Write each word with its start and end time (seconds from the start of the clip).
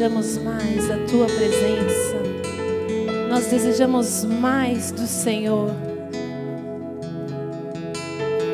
desejamos 0.00 0.38
mais 0.38 0.90
a 0.90 0.96
tua 1.04 1.26
presença. 1.26 2.16
Nós 3.28 3.48
desejamos 3.48 4.24
mais 4.24 4.90
do 4.90 5.06
Senhor. 5.06 5.70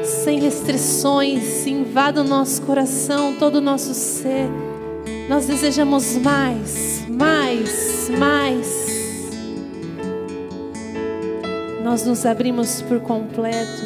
Sem 0.02 0.40
restrições, 0.40 1.64
invada 1.64 2.22
o 2.22 2.24
nosso 2.24 2.60
coração, 2.62 3.36
todo 3.38 3.56
o 3.56 3.60
nosso 3.60 3.94
ser. 3.94 4.50
Nós 5.28 5.46
desejamos 5.46 6.16
mais, 6.16 7.04
mais, 7.08 8.10
mais. 8.18 9.30
Nós 11.84 12.04
nos 12.04 12.26
abrimos 12.26 12.82
por 12.82 12.98
completo. 12.98 13.84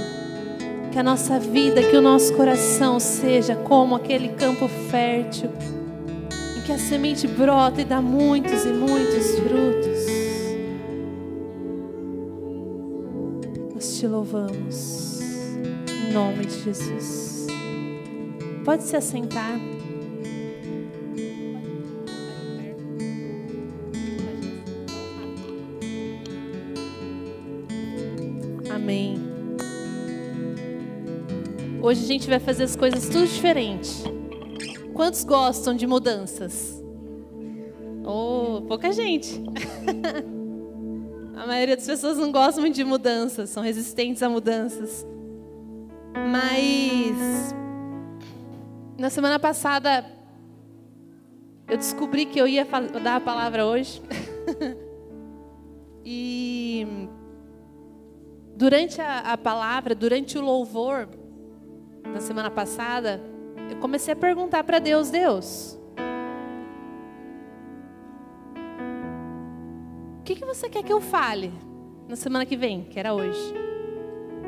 Que 0.91 0.99
a 0.99 1.03
nossa 1.03 1.39
vida, 1.39 1.83
que 1.83 1.95
o 1.95 2.01
nosso 2.01 2.33
coração 2.33 2.99
seja 2.99 3.55
como 3.55 3.97
aquele 3.97 4.31
campo 4.31 4.67
fértil 4.91 5.51
semente 6.91 7.29
brota 7.29 7.83
e 7.83 7.85
dá 7.85 8.03
muitos 8.03 8.65
e 8.65 8.73
muitos 8.73 9.39
frutos. 9.39 10.07
Nós 13.73 13.97
te 13.97 14.09
louvamos, 14.09 15.21
em 15.89 16.13
nome 16.13 16.47
de 16.47 16.65
Jesus. 16.65 17.47
Pode 18.65 18.83
se 18.83 18.97
assentar. 18.97 19.61
Amém. 28.75 29.15
Hoje 31.81 32.03
a 32.03 32.07
gente 32.09 32.29
vai 32.29 32.41
fazer 32.41 32.65
as 32.65 32.75
coisas 32.75 33.09
tudo 33.09 33.29
diferente. 33.29 34.03
Quantos 34.93 35.23
gostam 35.23 35.73
de 35.73 35.87
mudanças? 35.87 36.80
Pouca 38.67 38.93
gente. 38.93 39.41
a 41.37 41.47
maioria 41.47 41.77
das 41.77 41.87
pessoas 41.87 42.19
não 42.19 42.31
gosta 42.31 42.61
muito 42.61 42.75
de 42.75 42.85
mudanças, 42.85 43.51
são 43.51 43.63
resistentes 43.63 44.23
a 44.23 44.29
mudanças. 44.29 45.07
Mas 46.15 47.55
na 48.99 49.09
semana 49.09 49.39
passada 49.39 50.05
eu 51.69 51.77
descobri 51.77 52.27
que 52.27 52.39
eu 52.39 52.49
ia 52.49 52.67
dar 53.03 53.17
a 53.17 53.21
palavra 53.21 53.65
hoje. 53.65 54.03
e 56.05 56.87
durante 58.57 59.01
a, 59.01 59.33
a 59.33 59.39
palavra, 59.39 59.95
durante 59.95 60.37
o 60.37 60.43
louvor, 60.43 61.09
na 62.05 62.21
semana 62.21 62.51
passada, 62.51 63.21
eu 63.71 63.77
comecei 63.79 64.13
a 64.13 64.17
perguntar 64.17 64.65
para 64.65 64.79
Deus: 64.79 65.11
Deus, 65.11 65.80
que, 70.35 70.37
que 70.37 70.45
você 70.45 70.69
quer 70.69 70.85
que 70.85 70.93
eu 70.93 71.01
fale 71.01 71.53
na 72.09 72.15
semana 72.15 72.47
que 72.47 72.57
vem, 72.57 72.85
que 72.85 73.01
era 73.01 73.13
hoje? 73.13 73.53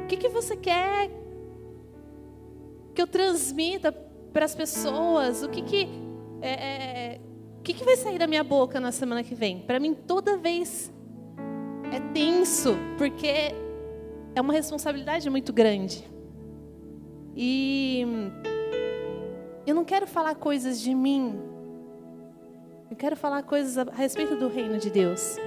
O 0.04 0.06
que, 0.06 0.16
que 0.16 0.28
você 0.28 0.56
quer 0.56 1.10
que 2.94 3.02
eu 3.02 3.06
transmita 3.06 3.90
para 4.32 4.44
as 4.44 4.54
pessoas? 4.54 5.42
O 5.42 5.48
que 5.48 5.60
que, 5.62 5.88
é, 6.40 6.50
é, 6.50 7.20
o 7.58 7.62
que 7.62 7.74
que 7.74 7.84
vai 7.84 7.96
sair 7.96 8.16
da 8.16 8.28
minha 8.28 8.44
boca 8.44 8.78
na 8.78 8.92
semana 8.92 9.24
que 9.24 9.34
vem? 9.34 9.58
Para 9.60 9.80
mim, 9.80 9.92
toda 9.92 10.36
vez 10.36 10.92
é 11.92 11.98
tenso, 12.12 12.76
porque 12.96 13.52
é 14.36 14.40
uma 14.40 14.52
responsabilidade 14.52 15.28
muito 15.28 15.52
grande. 15.52 16.08
E 17.34 18.06
eu 19.66 19.74
não 19.74 19.84
quero 19.84 20.06
falar 20.06 20.36
coisas 20.36 20.80
de 20.80 20.94
mim. 20.94 21.40
Eu 22.88 22.96
quero 22.96 23.16
falar 23.16 23.42
coisas 23.42 23.78
a 23.78 23.92
respeito 23.94 24.36
do 24.36 24.46
reino 24.46 24.78
de 24.78 24.88
Deus. 24.88 25.38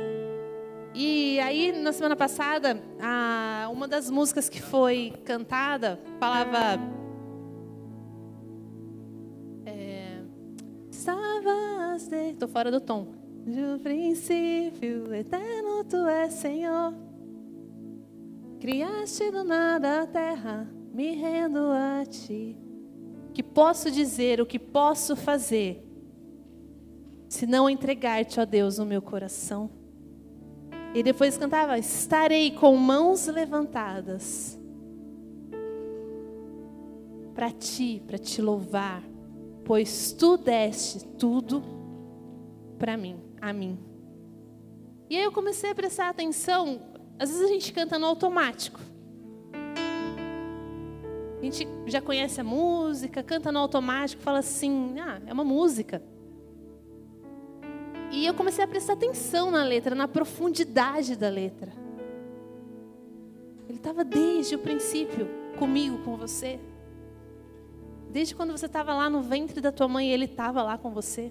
E 0.95 1.39
aí, 1.41 1.73
na 1.73 1.91
semana 1.91 2.15
passada, 2.15 2.81
a, 3.01 3.69
uma 3.71 3.87
das 3.87 4.09
músicas 4.09 4.47
que 4.47 4.61
foi 4.61 5.13
cantada 5.25 5.99
falava. 6.19 6.79
É, 9.65 10.21
Estavas. 10.89 12.09
Estou 12.11 12.47
fora 12.47 12.71
do 12.71 12.79
tom. 12.79 13.07
Do 13.45 13.79
princípio 13.83 15.13
eterno 15.13 15.83
tu 15.83 16.07
és 16.07 16.33
Senhor. 16.33 16.93
Criaste 18.61 19.29
do 19.29 19.43
nada 19.43 20.01
a 20.01 20.07
terra, 20.07 20.67
me 20.93 21.11
rendo 21.11 21.59
a 21.59 22.05
ti 22.05 22.57
que 23.35 23.43
posso 23.43 23.91
dizer, 23.91 24.39
o 24.39 24.45
que 24.45 24.57
posso 24.57 25.13
fazer, 25.13 25.85
se 27.27 27.45
não 27.45 27.69
entregar-te, 27.69 28.39
ó 28.39 28.45
Deus, 28.45 28.79
o 28.79 28.85
meu 28.85 29.01
coração. 29.01 29.69
E 30.95 31.03
depois 31.03 31.37
cantava: 31.37 31.77
Estarei 31.77 32.51
com 32.51 32.77
mãos 32.77 33.27
levantadas 33.27 34.57
para 37.33 37.51
ti, 37.51 38.01
para 38.07 38.17
te 38.17 38.41
louvar, 38.41 39.03
pois 39.65 40.13
tu 40.13 40.37
deste 40.37 41.05
tudo 41.05 41.61
para 42.79 42.95
mim, 42.95 43.19
a 43.41 43.51
mim. 43.51 43.77
E 45.09 45.17
aí 45.17 45.23
eu 45.25 45.33
comecei 45.33 45.69
a 45.69 45.75
prestar 45.75 46.07
atenção. 46.07 46.79
Às 47.19 47.29
vezes 47.29 47.43
a 47.43 47.51
gente 47.51 47.73
canta 47.73 47.99
no 47.99 48.05
automático. 48.05 48.79
A 51.37 51.43
gente 51.43 51.67
já 51.87 51.99
conhece 51.99 52.39
a 52.39 52.43
música, 52.43 53.21
canta 53.21 53.51
no 53.51 53.59
automático, 53.59 54.21
fala 54.21 54.39
assim: 54.39 54.95
ah, 54.97 55.21
é 55.27 55.33
uma 55.33 55.43
música. 55.43 56.01
E 58.15 58.25
eu 58.25 58.33
comecei 58.33 58.63
a 58.63 58.67
prestar 58.67 58.93
atenção 58.93 59.51
na 59.51 59.61
letra, 59.61 59.93
na 59.93 60.07
profundidade 60.07 61.17
da 61.17 61.27
letra. 61.27 61.73
Ele 63.67 63.77
estava 63.77 64.05
desde 64.05 64.55
o 64.55 64.59
princípio 64.59 65.27
comigo, 65.59 65.97
com 66.05 66.15
você. 66.15 66.57
Desde 68.09 68.33
quando 68.33 68.57
você 68.57 68.67
estava 68.67 68.93
lá 68.93 69.09
no 69.09 69.21
ventre 69.21 69.59
da 69.59 69.69
tua 69.69 69.89
mãe, 69.89 70.09
ele 70.09 70.23
estava 70.23 70.63
lá 70.63 70.77
com 70.77 70.91
você. 70.91 71.29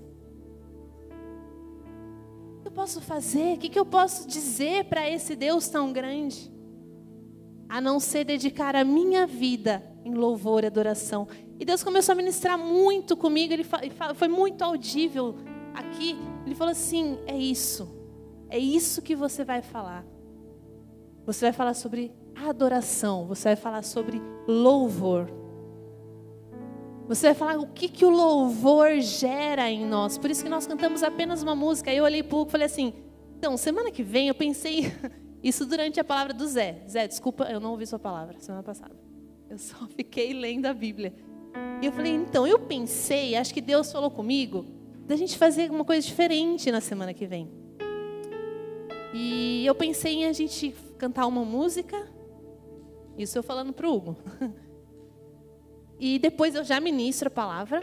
O 2.58 2.60
que 2.60 2.68
eu 2.68 2.72
posso 2.72 3.00
fazer? 3.00 3.54
O 3.54 3.58
que 3.58 3.78
eu 3.78 3.86
posso 3.86 4.28
dizer 4.28 4.84
para 4.84 5.08
esse 5.08 5.34
Deus 5.34 5.66
tão 5.70 5.90
grande? 5.90 6.52
A 7.66 7.80
não 7.80 7.98
ser 7.98 8.24
dedicar 8.24 8.76
a 8.76 8.84
minha 8.84 9.26
vida 9.26 9.82
em 10.04 10.12
louvor 10.12 10.64
e 10.64 10.66
adoração. 10.66 11.26
E 11.58 11.64
Deus 11.64 11.82
começou 11.82 12.12
a 12.12 12.16
ministrar 12.16 12.58
muito 12.58 13.16
comigo, 13.16 13.54
ele 13.54 13.64
foi 13.64 14.28
muito 14.28 14.60
audível 14.60 15.34
aqui. 15.74 16.16
Ele 16.46 16.54
falou 16.54 16.72
assim: 16.72 17.18
é 17.26 17.36
isso, 17.36 17.88
é 18.48 18.58
isso 18.58 19.02
que 19.02 19.16
você 19.16 19.44
vai 19.44 19.60
falar. 19.60 20.04
Você 21.26 21.46
vai 21.46 21.52
falar 21.52 21.74
sobre 21.74 22.12
adoração, 22.34 23.26
você 23.26 23.50
vai 23.50 23.56
falar 23.56 23.82
sobre 23.82 24.20
louvor. 24.46 25.28
Você 27.06 27.26
vai 27.26 27.34
falar 27.34 27.58
o 27.58 27.66
que, 27.66 27.88
que 27.88 28.04
o 28.04 28.10
louvor 28.10 28.98
gera 29.00 29.70
em 29.70 29.84
nós. 29.84 30.16
Por 30.16 30.30
isso 30.30 30.42
que 30.42 30.48
nós 30.48 30.66
cantamos 30.66 31.02
apenas 31.02 31.42
uma 31.42 31.54
música. 31.54 31.90
Aí 31.90 31.98
eu 31.98 32.04
olhei 32.04 32.22
para 32.22 32.38
o 32.38 32.46
e 32.46 32.50
falei 32.50 32.66
assim: 32.66 32.94
então, 33.36 33.56
semana 33.58 33.90
que 33.90 34.02
vem 34.02 34.28
eu 34.28 34.34
pensei 34.34 34.90
isso 35.42 35.66
durante 35.66 36.00
a 36.00 36.04
palavra 36.04 36.32
do 36.32 36.46
Zé. 36.46 36.82
Zé, 36.88 37.06
desculpa, 37.06 37.44
eu 37.44 37.60
não 37.60 37.72
ouvi 37.72 37.86
sua 37.86 37.98
palavra 37.98 38.40
semana 38.40 38.62
passada. 38.62 38.94
Eu 39.50 39.58
só 39.58 39.86
fiquei 39.94 40.32
lendo 40.32 40.66
a 40.66 40.72
Bíblia. 40.72 41.14
E 41.82 41.86
eu 41.86 41.92
falei, 41.92 42.12
então, 42.12 42.46
eu 42.46 42.58
pensei, 42.58 43.36
acho 43.36 43.52
que 43.52 43.60
Deus 43.60 43.92
falou 43.92 44.10
comigo, 44.10 44.64
da 45.06 45.16
gente 45.16 45.36
fazer 45.36 45.70
uma 45.70 45.84
coisa 45.84 46.06
diferente 46.06 46.70
na 46.70 46.80
semana 46.80 47.12
que 47.12 47.26
vem. 47.26 47.50
E 49.12 49.64
eu 49.64 49.74
pensei 49.74 50.14
em 50.14 50.24
a 50.24 50.32
gente 50.32 50.74
cantar 50.98 51.26
uma 51.26 51.44
música, 51.44 52.08
isso 53.16 53.38
eu 53.38 53.42
falando 53.42 53.72
para 53.72 53.88
o 53.88 53.94
Hugo. 53.94 54.16
E 55.96 56.18
depois 56.18 56.56
eu 56.56 56.64
já 56.64 56.80
ministro 56.80 57.28
a 57.28 57.30
palavra, 57.30 57.80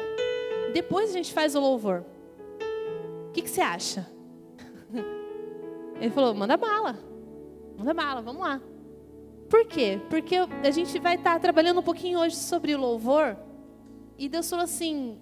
depois 0.73 1.09
a 1.09 1.13
gente 1.13 1.33
faz 1.33 1.55
o 1.55 1.61
louvor. 1.61 2.05
O 3.29 3.31
que, 3.31 3.41
que 3.41 3.49
você 3.49 3.61
acha? 3.61 4.05
Ele 5.99 6.11
falou, 6.11 6.35
manda 6.35 6.57
bala, 6.57 6.99
manda 7.77 7.93
bala, 7.93 8.21
vamos 8.21 8.41
lá. 8.41 8.61
Por 9.49 9.65
quê? 9.65 9.99
Porque 10.09 10.35
a 10.35 10.71
gente 10.71 10.99
vai 10.99 11.15
estar 11.15 11.39
trabalhando 11.39 11.79
um 11.79 11.83
pouquinho 11.83 12.19
hoje 12.19 12.35
sobre 12.35 12.75
o 12.75 12.79
louvor. 12.79 13.37
E 14.17 14.29
Deus 14.29 14.49
falou 14.49 14.65
assim: 14.65 15.17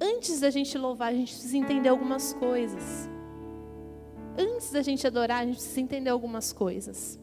antes 0.00 0.40
da 0.40 0.50
gente 0.50 0.76
louvar, 0.76 1.12
a 1.12 1.14
gente 1.14 1.32
precisa 1.32 1.56
entender 1.56 1.88
algumas 1.88 2.32
coisas. 2.34 3.08
Antes 4.38 4.72
da 4.72 4.82
gente 4.82 5.06
adorar, 5.06 5.42
a 5.42 5.46
gente 5.46 5.56
precisa 5.56 5.80
entender 5.80 6.10
algumas 6.10 6.52
coisas. 6.52 7.20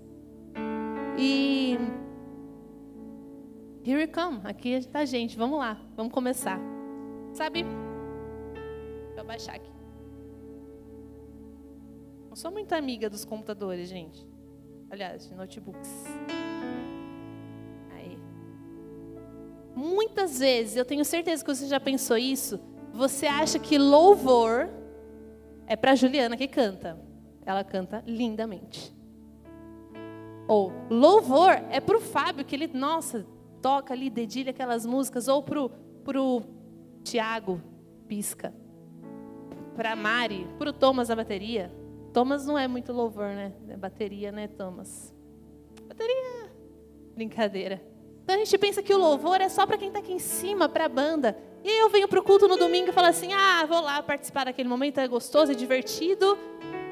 E. 1.18 1.78
Here 3.84 3.98
we 3.98 4.08
come. 4.08 4.40
Aqui 4.44 4.70
está 4.70 5.00
a 5.00 5.06
gente. 5.06 5.38
Vamos 5.38 5.60
lá. 5.60 5.82
Vamos 5.96 6.14
começar. 6.14 6.60
Sabe? 7.34 7.66
Deixa 9.28 9.52
eu 9.52 9.56
aqui. 9.56 9.72
Não 12.30 12.36
sou 12.36 12.52
muito 12.52 12.74
amiga 12.74 13.10
dos 13.10 13.26
computadores, 13.26 13.90
gente 13.90 14.32
aliás, 14.92 15.28
de 15.28 15.34
notebooks. 15.34 16.06
Muitas 19.76 20.40
vezes, 20.40 20.76
eu 20.76 20.86
tenho 20.86 21.04
certeza 21.06 21.44
que 21.44 21.54
você 21.54 21.68
já 21.68 21.80
pensou 21.80 22.18
isso, 22.18 22.60
você 22.94 23.26
acha 23.26 23.58
que 23.58 23.78
louvor 23.78 24.70
é 25.68 25.76
para 25.76 25.96
Juliana 25.96 26.36
que 26.36 26.48
canta. 26.48 27.00
Ela 27.46 27.64
canta 27.64 28.04
lindamente. 28.06 28.94
Ou 30.48 30.72
louvor 30.90 31.52
é 31.70 31.80
para 31.80 31.98
o 31.98 32.02
Fábio, 32.02 32.44
que 32.44 32.56
ele, 32.56 32.68
nossa, 32.68 33.26
toca 33.62 33.94
ali, 33.94 34.10
dedilha 34.10 34.52
aquelas 34.52 34.86
músicas. 34.86 35.28
Ou 35.28 35.42
para 35.42 36.22
o 36.22 36.42
Tiago, 37.04 37.62
pisca. 38.08 38.54
Para 39.76 39.96
Mari, 39.96 40.48
para 40.60 40.70
o 40.70 40.74
Thomas 40.74 41.10
a 41.10 41.16
bateria. 41.16 41.72
Thomas 42.14 42.46
não 42.46 42.60
é 42.60 42.68
muito 42.68 42.92
louvor, 42.92 43.30
né? 43.30 43.54
É 43.70 43.78
bateria, 43.78 44.32
né, 44.32 44.48
Thomas? 44.50 45.16
Bateria. 45.88 46.52
Brincadeira. 47.16 47.82
Então 48.24 48.36
a 48.36 48.38
gente 48.38 48.58
pensa 48.58 48.82
que 48.82 48.94
o 48.94 48.98
louvor 48.98 49.42
é 49.42 49.50
só 49.50 49.66
para 49.66 49.78
quem 49.78 49.88
está 49.88 50.00
aqui 50.00 50.14
em 50.14 50.20
cima, 50.20 50.70
para 50.70 50.86
a 50.86 50.90
banda. 50.90 51.38
E 51.64 51.82
eu 51.82 51.90
venho 51.90 52.08
para 52.08 52.20
o 52.20 52.24
culto 52.24 52.48
no 52.48 52.58
domingo 52.58 52.90
e 52.90 52.92
falo 52.92 53.08
assim: 53.08 53.34
ah, 53.34 53.66
vou 53.68 53.82
lá 53.82 54.02
participar 54.02 54.46
daquele 54.46 54.70
momento, 54.70 55.00
é 55.00 55.08
gostoso, 55.08 55.52
é 55.52 55.56
divertido. 55.56 56.38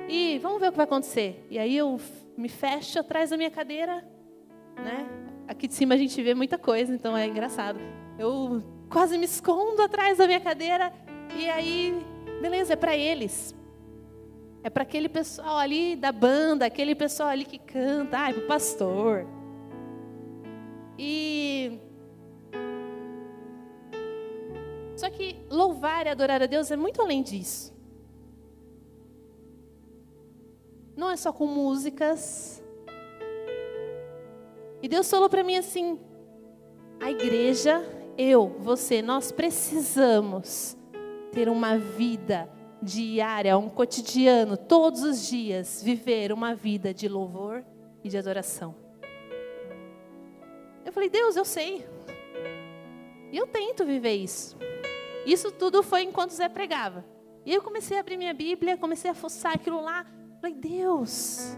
E 0.07 0.39
vamos 0.39 0.59
ver 0.59 0.67
o 0.67 0.71
que 0.71 0.77
vai 0.77 0.85
acontecer. 0.85 1.45
E 1.49 1.57
aí 1.57 1.75
eu 1.77 1.99
me 2.37 2.49
fecho 2.49 2.99
atrás 2.99 3.29
da 3.29 3.37
minha 3.37 3.51
cadeira, 3.51 4.03
né? 4.75 5.07
Aqui 5.47 5.67
de 5.67 5.73
cima 5.73 5.95
a 5.95 5.97
gente 5.97 6.21
vê 6.21 6.33
muita 6.33 6.57
coisa, 6.57 6.93
então 6.93 7.15
é 7.15 7.25
engraçado. 7.27 7.79
Eu 8.17 8.63
quase 8.89 9.17
me 9.17 9.25
escondo 9.25 9.81
atrás 9.81 10.17
da 10.17 10.25
minha 10.25 10.39
cadeira 10.39 10.91
e 11.35 11.49
aí, 11.49 12.05
beleza, 12.41 12.73
é 12.73 12.75
para 12.75 12.95
eles. 12.95 13.55
É 14.63 14.69
para 14.69 14.83
aquele 14.83 15.07
pessoal 15.07 15.57
ali 15.57 15.95
da 15.95 16.11
banda, 16.11 16.65
aquele 16.65 16.93
pessoal 16.93 17.29
ali 17.29 17.45
que 17.45 17.57
canta, 17.57 18.17
ai, 18.17 18.33
para 18.33 18.43
o 18.43 18.47
pastor. 18.47 19.25
E 20.99 21.79
só 24.95 25.09
que 25.09 25.37
louvar 25.49 26.05
e 26.05 26.09
adorar 26.09 26.43
a 26.43 26.45
Deus 26.45 26.69
é 26.69 26.75
muito 26.75 27.01
além 27.01 27.23
disso. 27.23 27.79
não 30.99 31.09
é 31.09 31.15
só 31.15 31.31
com 31.31 31.47
músicas. 31.47 32.61
E 34.81 34.87
Deus 34.87 35.09
falou 35.09 35.29
para 35.29 35.43
mim 35.43 35.55
assim: 35.55 35.97
a 36.99 37.09
igreja, 37.09 37.81
eu, 38.17 38.49
você, 38.59 39.01
nós 39.01 39.31
precisamos 39.31 40.77
ter 41.31 41.47
uma 41.47 41.77
vida 41.77 42.49
diária, 42.81 43.57
um 43.57 43.69
cotidiano, 43.69 44.57
todos 44.57 45.03
os 45.03 45.27
dias, 45.27 45.81
viver 45.81 46.31
uma 46.33 46.53
vida 46.53 46.93
de 46.93 47.07
louvor 47.07 47.63
e 48.03 48.09
de 48.09 48.17
adoração. 48.17 48.75
Falei, 50.99 51.09
Deus, 51.09 51.37
eu 51.37 51.45
sei. 51.45 51.87
E 53.31 53.37
eu 53.37 53.47
tento 53.47 53.85
viver 53.85 54.15
isso. 54.15 54.57
Isso 55.25 55.49
tudo 55.49 55.81
foi 55.81 56.01
enquanto 56.01 56.31
Zé 56.31 56.49
pregava. 56.49 57.05
E 57.45 57.53
eu 57.53 57.61
comecei 57.61 57.95
a 57.95 58.01
abrir 58.01 58.17
minha 58.17 58.33
Bíblia, 58.33 58.75
comecei 58.75 59.09
a 59.09 59.13
fuçar 59.13 59.53
aquilo 59.53 59.81
lá. 59.81 60.05
Falei, 60.41 60.57
Deus, 60.57 61.57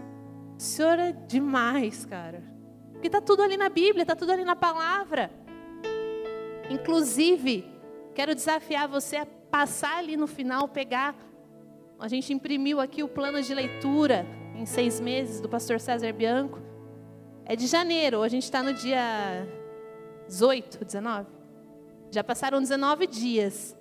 o 0.56 0.62
Senhor 0.62 0.96
é 0.96 1.10
demais, 1.10 2.06
cara. 2.06 2.40
Porque 2.92 3.08
está 3.08 3.20
tudo 3.20 3.42
ali 3.42 3.56
na 3.56 3.68
Bíblia, 3.68 4.02
está 4.02 4.14
tudo 4.14 4.30
ali 4.30 4.44
na 4.44 4.54
palavra. 4.54 5.28
Inclusive, 6.70 7.68
quero 8.14 8.36
desafiar 8.36 8.86
você 8.86 9.16
a 9.16 9.26
passar 9.26 9.98
ali 9.98 10.16
no 10.16 10.28
final, 10.28 10.68
pegar. 10.68 11.16
A 11.98 12.06
gente 12.06 12.32
imprimiu 12.32 12.78
aqui 12.80 13.02
o 13.02 13.08
plano 13.08 13.42
de 13.42 13.52
leitura 13.52 14.24
em 14.54 14.64
seis 14.64 15.00
meses 15.00 15.40
do 15.40 15.48
pastor 15.48 15.80
César 15.80 16.12
Bianco. 16.12 16.60
É 17.52 17.56
de 17.56 17.66
janeiro, 17.66 18.22
a 18.22 18.28
gente 18.28 18.44
está 18.44 18.62
no 18.62 18.72
dia 18.72 19.46
18, 20.26 20.86
19. 20.86 21.26
Já 22.10 22.24
passaram 22.24 22.58
19 22.58 23.06
dias. 23.06 23.76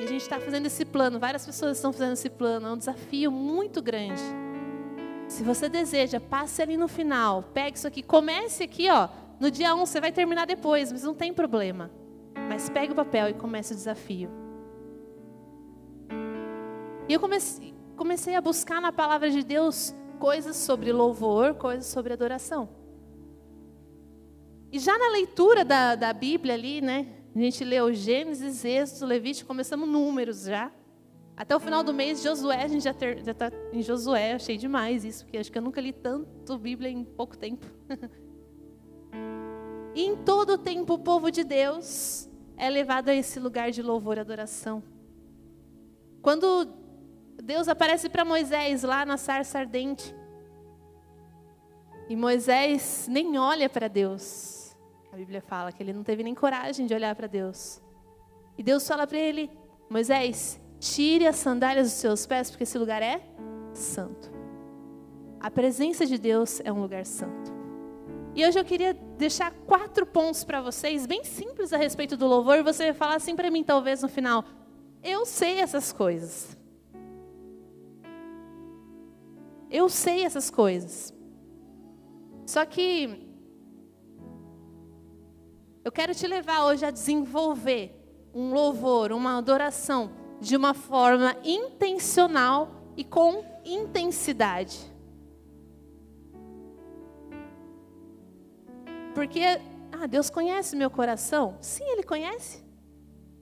E 0.00 0.04
a 0.04 0.06
gente 0.06 0.22
está 0.22 0.40
fazendo 0.40 0.64
esse 0.64 0.86
plano, 0.86 1.20
várias 1.20 1.44
pessoas 1.44 1.76
estão 1.76 1.92
fazendo 1.92 2.14
esse 2.14 2.30
plano, 2.30 2.66
é 2.66 2.72
um 2.72 2.78
desafio 2.78 3.30
muito 3.30 3.82
grande. 3.82 4.22
Se 5.28 5.42
você 5.44 5.68
deseja, 5.68 6.18
passe 6.18 6.62
ali 6.62 6.78
no 6.78 6.88
final, 6.88 7.42
pegue 7.52 7.76
isso 7.76 7.86
aqui, 7.86 8.02
comece 8.02 8.62
aqui, 8.62 8.88
ó. 8.88 9.10
No 9.38 9.50
dia 9.50 9.74
1 9.74 9.84
você 9.84 10.00
vai 10.00 10.12
terminar 10.12 10.46
depois, 10.46 10.90
mas 10.90 11.02
não 11.02 11.14
tem 11.14 11.30
problema. 11.30 11.90
Mas 12.48 12.70
pegue 12.70 12.92
o 12.92 12.96
papel 12.96 13.28
e 13.28 13.34
comece 13.34 13.74
o 13.74 13.76
desafio. 13.76 14.30
E 17.06 17.12
eu 17.12 17.20
comecei, 17.20 17.74
comecei 17.98 18.34
a 18.34 18.40
buscar 18.40 18.80
na 18.80 18.92
palavra 18.92 19.30
de 19.30 19.42
Deus 19.42 19.94
coisas 20.22 20.54
sobre 20.54 20.92
louvor, 20.92 21.54
coisas 21.54 21.86
sobre 21.86 22.12
adoração. 22.12 22.68
E 24.70 24.78
já 24.78 24.96
na 24.96 25.10
leitura 25.10 25.64
da, 25.64 25.96
da 25.96 26.12
Bíblia 26.12 26.54
ali, 26.54 26.80
né? 26.80 27.08
A 27.34 27.40
gente 27.40 27.64
leu 27.64 27.92
Gênesis, 27.92 28.64
Êxodo, 28.64 29.06
Levítico, 29.06 29.48
começamos 29.48 29.88
números 29.88 30.44
já. 30.44 30.70
Até 31.36 31.56
o 31.56 31.58
final 31.58 31.82
do 31.82 31.92
mês, 31.92 32.22
Josué, 32.22 32.62
a 32.62 32.68
gente 32.68 32.84
já 32.84 32.92
está 32.92 33.50
em 33.72 33.82
Josué, 33.82 34.34
achei 34.34 34.56
demais 34.56 35.04
isso, 35.04 35.24
porque 35.24 35.38
acho 35.38 35.50
que 35.50 35.58
eu 35.58 35.62
nunca 35.62 35.80
li 35.80 35.92
tanto 35.92 36.56
Bíblia 36.56 36.88
em 36.88 37.02
pouco 37.02 37.36
tempo. 37.36 37.66
e 39.92 40.04
em 40.04 40.16
todo 40.18 40.50
o 40.50 40.58
tempo 40.58 40.94
o 40.94 40.98
povo 41.00 41.32
de 41.32 41.42
Deus 41.42 42.30
é 42.56 42.70
levado 42.70 43.08
a 43.08 43.14
esse 43.14 43.40
lugar 43.40 43.72
de 43.72 43.82
louvor 43.82 44.18
e 44.18 44.20
adoração. 44.20 44.84
Quando 46.22 46.80
Deus 47.40 47.68
aparece 47.68 48.08
para 48.08 48.24
Moisés 48.24 48.82
lá 48.82 49.06
na 49.06 49.16
sarça 49.16 49.58
ardente, 49.58 50.14
e 52.08 52.16
Moisés 52.16 53.06
nem 53.08 53.38
olha 53.38 53.68
para 53.68 53.88
Deus, 53.88 54.76
a 55.12 55.16
Bíblia 55.16 55.42
fala 55.42 55.70
que 55.70 55.82
ele 55.82 55.92
não 55.92 56.02
teve 56.02 56.22
nem 56.22 56.34
coragem 56.34 56.86
de 56.86 56.94
olhar 56.94 57.14
para 57.14 57.26
Deus. 57.26 57.82
E 58.56 58.62
Deus 58.62 58.86
fala 58.88 59.06
para 59.06 59.18
ele: 59.18 59.50
Moisés, 59.88 60.58
tire 60.80 61.26
as 61.26 61.36
sandálias 61.36 61.88
dos 61.88 62.00
seus 62.00 62.26
pés, 62.26 62.50
porque 62.50 62.64
esse 62.64 62.78
lugar 62.78 63.02
é 63.02 63.20
santo. 63.74 64.32
A 65.38 65.50
presença 65.50 66.06
de 66.06 66.16
Deus 66.16 66.60
é 66.64 66.72
um 66.72 66.80
lugar 66.80 67.04
santo. 67.04 67.52
E 68.34 68.46
hoje 68.46 68.58
eu 68.58 68.64
queria 68.64 68.94
deixar 69.18 69.52
quatro 69.66 70.06
pontos 70.06 70.44
para 70.44 70.62
vocês, 70.62 71.04
bem 71.04 71.22
simples 71.24 71.74
a 71.74 71.76
respeito 71.76 72.16
do 72.16 72.26
louvor, 72.26 72.58
e 72.58 72.62
você 72.62 72.84
vai 72.84 72.94
falar 72.94 73.16
assim 73.16 73.36
para 73.36 73.50
mim, 73.50 73.62
talvez 73.62 74.00
no 74.00 74.08
final: 74.08 74.44
Eu 75.02 75.26
sei 75.26 75.60
essas 75.60 75.92
coisas. 75.92 76.56
Eu 79.72 79.88
sei 79.88 80.22
essas 80.22 80.50
coisas. 80.50 81.14
Só 82.46 82.66
que 82.66 83.26
eu 85.82 85.90
quero 85.90 86.14
te 86.14 86.26
levar 86.26 86.66
hoje 86.66 86.84
a 86.84 86.90
desenvolver 86.90 87.98
um 88.34 88.52
louvor, 88.52 89.12
uma 89.12 89.38
adoração 89.38 90.12
de 90.40 90.54
uma 90.56 90.74
forma 90.74 91.34
intencional 91.42 92.92
e 92.96 93.02
com 93.02 93.42
intensidade. 93.64 94.78
Porque, 99.14 99.40
ah, 99.90 100.06
Deus 100.06 100.28
conhece 100.28 100.76
meu 100.76 100.90
coração? 100.90 101.56
Sim, 101.62 101.84
Ele 101.84 102.02
conhece. 102.02 102.62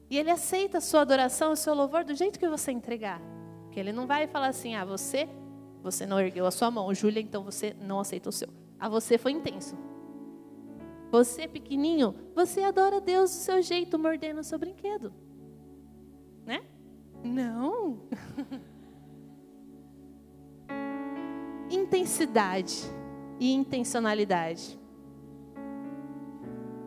E 0.09 0.17
Ele 0.17 0.31
aceita 0.31 0.79
a 0.79 0.81
sua 0.81 1.01
adoração, 1.01 1.53
o 1.53 1.57
seu 1.57 1.75
louvor 1.75 2.05
do 2.05 2.15
jeito 2.15 2.39
que 2.39 2.49
você 2.49 2.71
entregar. 2.71 3.21
Porque 3.63 3.81
Ele 3.81 3.93
não 3.93 4.07
vai 4.07 4.29
falar 4.29 4.49
assim, 4.49 4.77
ah, 4.77 4.85
você, 4.85 5.29
você 5.83 6.07
não 6.07 6.21
ergueu 6.21 6.47
a 6.47 6.51
sua 6.51 6.71
mão, 6.71 6.93
Júlia, 6.95 7.21
então 7.21 7.43
você 7.43 7.75
não 7.81 8.01
aceita 8.01 8.29
o 8.29 8.33
seu. 8.33 8.49
A 8.79 8.89
você 8.89 9.19
foi 9.19 9.33
intenso. 9.33 9.77
Você 11.11 11.49
pequenininho, 11.49 12.15
você 12.35 12.63
adora 12.63 13.01
Deus 13.01 13.31
do 13.31 13.37
seu 13.37 13.63
jeito, 13.63 13.99
mordendo 13.99 14.41
o 14.41 14.45
seu 14.45 14.59
brinquedo. 14.59 15.13
Né? 16.47 16.63
Não. 17.25 18.03
Intensidade 21.71 22.83
e 23.39 23.53
intencionalidade. 23.53 24.79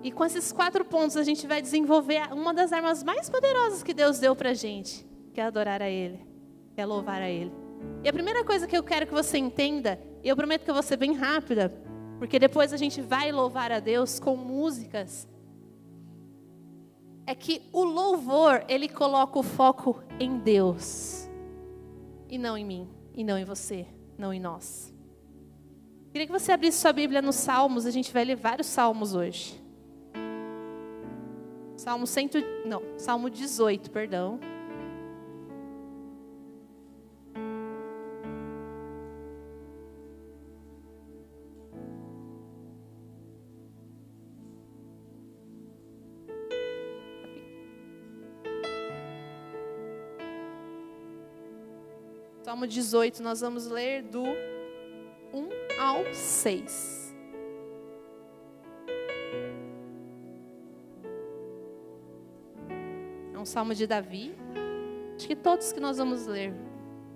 E 0.04 0.12
com 0.12 0.26
esses 0.26 0.52
quatro 0.52 0.84
pontos 0.84 1.16
a 1.16 1.24
gente 1.24 1.48
vai 1.48 1.62
desenvolver 1.62 2.34
uma 2.34 2.54
das 2.54 2.74
armas 2.74 3.02
mais 3.04 3.30
poderosas 3.30 3.84
que 3.84 3.94
Deus 3.94 4.20
deu 4.20 4.36
para 4.36 4.54
gente, 4.54 5.08
que 5.34 5.40
é 5.40 5.46
adorar 5.46 5.82
a 5.82 5.90
Ele, 5.90 6.20
que 6.76 6.82
é 6.82 6.86
louvar 6.86 7.22
a 7.22 7.30
Ele. 7.30 7.62
E 8.04 8.10
a 8.10 8.13
primeira 8.13 8.44
coisa 8.44 8.68
que 8.68 8.78
eu 8.78 8.84
quero 8.84 9.08
que 9.08 9.13
você 9.13 9.38
entenda, 9.38 10.00
e 10.24 10.28
eu 10.28 10.36
prometo 10.36 10.63
que 10.63 10.70
eu 10.70 10.74
vou 10.74 10.84
ser 10.84 10.98
bem 10.98 11.13
rápida, 11.13 11.74
porque 12.20 12.38
depois 12.38 12.74
a 12.74 12.78
gente 12.78 13.02
vai 13.02 13.32
louvar 13.32 13.72
a 13.72 13.80
Deus 13.80 14.20
com 14.20 14.36
músicas. 14.36 15.28
É 17.25 17.34
que 17.34 17.62
o 17.72 17.84
louvor, 17.84 18.66
ele 18.68 18.90
coloca 18.90 19.40
o 19.40 19.44
foco 19.44 20.04
em 20.20 20.38
Deus. 20.38 21.30
E 22.30 22.38
não 22.38 22.58
em 22.58 22.66
mim, 22.66 22.90
e 23.13 23.24
não 23.24 23.38
em 23.38 23.46
você, 23.46 23.86
não 24.18 24.34
em 24.34 24.40
nós. 24.40 24.94
Queria 26.12 26.28
que 26.28 26.34
você 26.34 26.52
abrisse 26.52 26.80
sua 26.80 26.94
Bíblia 26.94 27.22
nos 27.22 27.36
Salmos, 27.36 27.86
a 27.86 27.92
gente 27.92 28.13
vai 28.13 28.25
ler 28.25 28.36
vários 28.36 28.68
salmos 28.68 29.16
hoje. 29.16 29.62
Salmo 31.75 32.06
100, 32.06 32.30
não, 32.66 32.82
Salmo 32.98 33.30
18, 33.30 33.92
perdão. 33.92 34.40
Salmo 52.63 52.67
18, 52.67 53.22
nós 53.22 53.41
vamos 53.41 53.67
ler 53.67 54.03
do 54.03 54.24
1 54.24 55.50
ao 55.77 56.13
6. 56.13 57.13
É 63.34 63.38
um 63.38 63.43
salmo 63.43 63.75
de 63.75 63.86
Davi. 63.86 64.34
Acho 65.15 65.27
que 65.27 65.36
todos 65.36 65.74
que 65.74 65.79
nós 65.82 65.98
vamos 65.98 66.25
ler, 66.25 66.53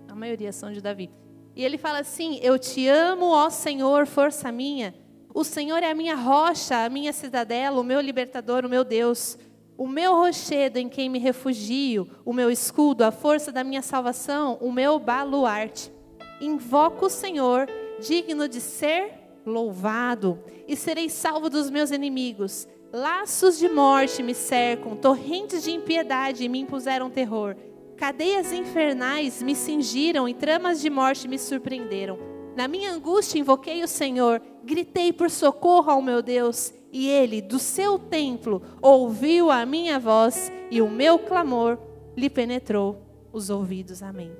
a 0.06 0.14
maioria 0.14 0.52
são 0.52 0.70
de 0.70 0.82
Davi. 0.82 1.10
E 1.56 1.64
ele 1.64 1.78
fala 1.78 2.00
assim: 2.00 2.38
Eu 2.42 2.58
te 2.58 2.86
amo, 2.86 3.26
ó 3.26 3.48
Senhor, 3.48 4.06
força 4.06 4.52
minha. 4.52 4.94
O 5.32 5.44
Senhor 5.44 5.82
é 5.82 5.90
a 5.90 5.94
minha 5.94 6.14
rocha, 6.14 6.84
a 6.84 6.90
minha 6.90 7.12
cidadela, 7.12 7.80
o 7.80 7.84
meu 7.84 8.02
libertador, 8.02 8.66
o 8.66 8.68
meu 8.68 8.84
Deus. 8.84 9.38
O 9.78 9.86
meu 9.86 10.16
rochedo 10.16 10.76
em 10.76 10.88
quem 10.88 11.08
me 11.08 11.20
refugio, 11.20 12.08
o 12.24 12.32
meu 12.32 12.50
escudo, 12.50 13.04
a 13.04 13.12
força 13.12 13.52
da 13.52 13.62
minha 13.62 13.80
salvação, 13.80 14.58
o 14.60 14.72
meu 14.72 14.98
baluarte. 14.98 15.92
Invoco 16.40 17.06
o 17.06 17.10
Senhor, 17.10 17.68
digno 18.00 18.48
de 18.48 18.60
ser 18.60 19.12
louvado, 19.46 20.42
e 20.66 20.74
serei 20.74 21.08
salvo 21.08 21.48
dos 21.48 21.70
meus 21.70 21.92
inimigos. 21.92 22.66
Laços 22.92 23.56
de 23.56 23.68
morte 23.68 24.20
me 24.20 24.34
cercam, 24.34 24.96
torrentes 24.96 25.62
de 25.62 25.70
impiedade 25.70 26.48
me 26.48 26.58
impuseram 26.58 27.08
terror. 27.08 27.54
Cadeias 27.96 28.52
infernais 28.52 29.40
me 29.40 29.54
cingiram 29.54 30.28
e 30.28 30.34
tramas 30.34 30.80
de 30.80 30.90
morte 30.90 31.28
me 31.28 31.38
surpreenderam. 31.38 32.18
Na 32.58 32.66
minha 32.66 32.92
angústia 32.92 33.38
invoquei 33.38 33.84
o 33.84 33.86
Senhor, 33.86 34.42
gritei 34.64 35.12
por 35.12 35.30
socorro 35.30 35.92
ao 35.92 36.02
meu 36.02 36.20
Deus 36.20 36.74
e 36.92 37.08
ele, 37.08 37.40
do 37.40 37.56
seu 37.56 38.00
templo, 38.00 38.60
ouviu 38.82 39.48
a 39.48 39.64
minha 39.64 39.96
voz 40.00 40.50
e 40.68 40.82
o 40.82 40.90
meu 40.90 41.20
clamor 41.20 41.78
lhe 42.16 42.28
penetrou 42.28 43.00
os 43.32 43.48
ouvidos. 43.48 44.02
Amém. 44.02 44.32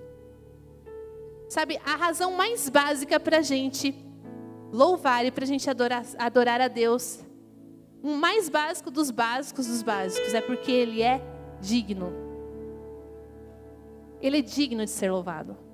Sabe, 1.48 1.80
a 1.86 1.94
razão 1.94 2.32
mais 2.32 2.68
básica 2.68 3.20
para 3.20 3.38
a 3.38 3.42
gente 3.42 3.94
louvar 4.72 5.24
e 5.24 5.30
para 5.30 5.44
a 5.44 5.46
gente 5.46 5.70
adorar, 5.70 6.04
adorar 6.18 6.60
a 6.60 6.66
Deus, 6.66 7.20
o 8.02 8.16
mais 8.16 8.48
básico 8.48 8.90
dos 8.90 9.12
básicos 9.12 9.68
dos 9.68 9.80
básicos, 9.80 10.34
é 10.34 10.40
porque 10.40 10.72
Ele 10.72 11.02
é 11.02 11.22
digno. 11.60 12.12
Ele 14.20 14.38
é 14.38 14.42
digno 14.42 14.84
de 14.84 14.90
ser 14.90 15.08
louvado. 15.08 15.67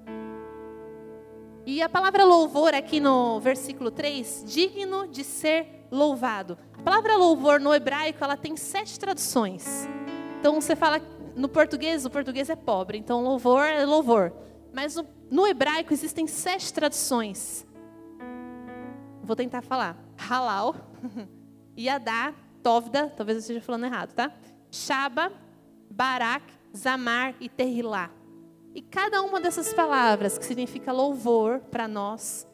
E 1.66 1.80
a 1.80 1.88
palavra 1.88 2.26
louvor 2.26 2.75
aqui 2.75 3.00
no 3.00 3.40
versículo 3.40 3.90
3, 3.90 4.44
digno 4.47 5.09
de 5.09 5.25
ser 5.25 5.87
louvado. 5.90 6.59
A 6.78 6.83
palavra 6.83 7.16
louvor 7.16 7.59
no 7.59 7.73
hebraico, 7.75 8.23
ela 8.23 8.37
tem 8.37 8.54
sete 8.54 8.99
traduções. 9.00 9.88
Então 10.38 10.61
você 10.61 10.76
fala 10.76 11.00
no 11.35 11.49
português, 11.49 12.04
o 12.04 12.11
português 12.11 12.50
é 12.50 12.56
pobre, 12.56 12.99
então 12.99 13.25
louvor 13.25 13.64
é 13.64 13.83
louvor. 13.87 14.30
Mas 14.75 14.94
no, 14.94 15.06
no 15.30 15.47
hebraico 15.47 15.90
existem 15.94 16.26
sete 16.26 16.71
traduções. 16.71 17.66
Vou 19.23 19.35
tentar 19.35 19.62
falar. 19.62 19.97
Halal, 20.18 20.76
Yadá, 21.78 22.35
Tovda, 22.62 23.09
talvez 23.16 23.37
eu 23.37 23.40
esteja 23.40 23.61
falando 23.62 23.87
errado, 23.87 24.12
tá? 24.12 24.30
Shaba, 24.71 25.33
Barak, 25.90 26.44
Zamar 26.76 27.35
e 27.40 27.49
Terrilá. 27.49 28.11
E 28.74 28.82
cada 28.82 29.22
uma 29.22 29.40
dessas 29.40 29.72
palavras 29.72 30.36
que 30.36 30.44
significa 30.44 30.92
louvor 30.92 31.60
para 31.70 31.86
nós, 31.86 32.44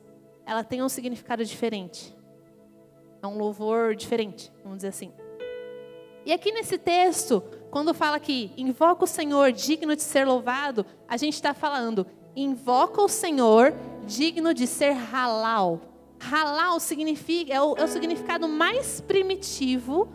ela 0.44 0.62
tem 0.62 0.82
um 0.82 0.88
significado 0.88 1.42
diferente. 1.42 2.14
É 3.22 3.26
um 3.26 3.38
louvor 3.38 3.96
diferente, 3.96 4.52
vamos 4.62 4.78
dizer 4.78 4.88
assim. 4.88 5.12
E 6.26 6.32
aqui 6.32 6.52
nesse 6.52 6.76
texto, 6.76 7.42
quando 7.70 7.94
fala 7.94 8.20
que 8.20 8.52
invoca 8.54 9.04
o 9.04 9.06
Senhor 9.06 9.50
digno 9.50 9.96
de 9.96 10.02
ser 10.02 10.26
louvado, 10.26 10.84
a 11.08 11.16
gente 11.16 11.34
está 11.34 11.54
falando, 11.54 12.06
invoca 12.36 13.00
o 13.00 13.08
Senhor 13.08 13.72
digno 14.06 14.52
de 14.52 14.66
ser 14.66 14.92
halal. 14.92 15.80
Halal 16.20 16.78
significa, 16.80 17.54
é 17.54 17.62
o, 17.62 17.74
é 17.76 17.84
o 17.84 17.88
significado 17.88 18.46
mais 18.46 19.00
primitivo 19.00 20.10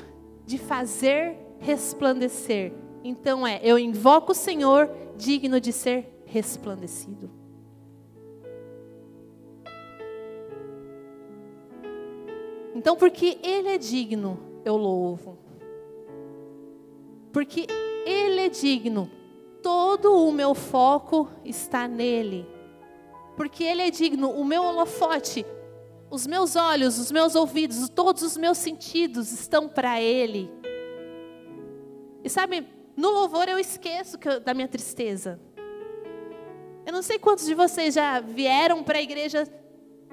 de 0.45 0.59
fazer 0.59 1.35
resplandecer. 1.59 2.84
Então 3.07 3.45
é, 3.45 3.59
eu 3.61 3.77
invoco 3.77 4.31
o 4.31 4.35
Senhor 4.35 4.89
digno 5.15 5.61
de 5.61 5.71
ser 5.71 6.23
resplandecido. 6.25 7.29
Então, 12.73 12.95
porque 12.95 13.37
Ele 13.43 13.69
é 13.69 13.77
digno, 13.77 14.39
eu 14.65 14.75
louvo. 14.75 15.37
Porque 17.31 17.67
Ele 18.07 18.41
é 18.41 18.49
digno, 18.49 19.07
todo 19.61 20.27
o 20.27 20.31
meu 20.31 20.55
foco 20.55 21.29
está 21.45 21.87
nele. 21.87 22.43
Porque 23.37 23.63
Ele 23.63 23.83
é 23.83 23.91
digno, 23.91 24.31
o 24.31 24.43
meu 24.43 24.63
holofote, 24.63 25.45
os 26.09 26.25
meus 26.25 26.55
olhos, 26.55 26.97
os 26.97 27.11
meus 27.11 27.35
ouvidos, 27.35 27.87
todos 27.87 28.23
os 28.23 28.35
meus 28.35 28.57
sentidos 28.57 29.31
estão 29.31 29.69
para 29.69 30.01
Ele. 30.01 30.49
E 32.23 32.29
sabe, 32.31 32.65
no 32.95 33.09
louvor 33.09 33.47
eu 33.49 33.59
esqueço 33.59 34.17
eu, 34.23 34.39
da 34.39 34.53
minha 34.53 34.67
tristeza. 34.67 35.39
Eu 36.85 36.93
não 36.93 37.01
sei 37.01 37.17
quantos 37.17 37.45
de 37.45 37.53
vocês 37.53 37.93
já 37.93 38.19
vieram 38.19 38.83
para 38.83 38.99
a 38.99 39.01
igreja 39.01 39.47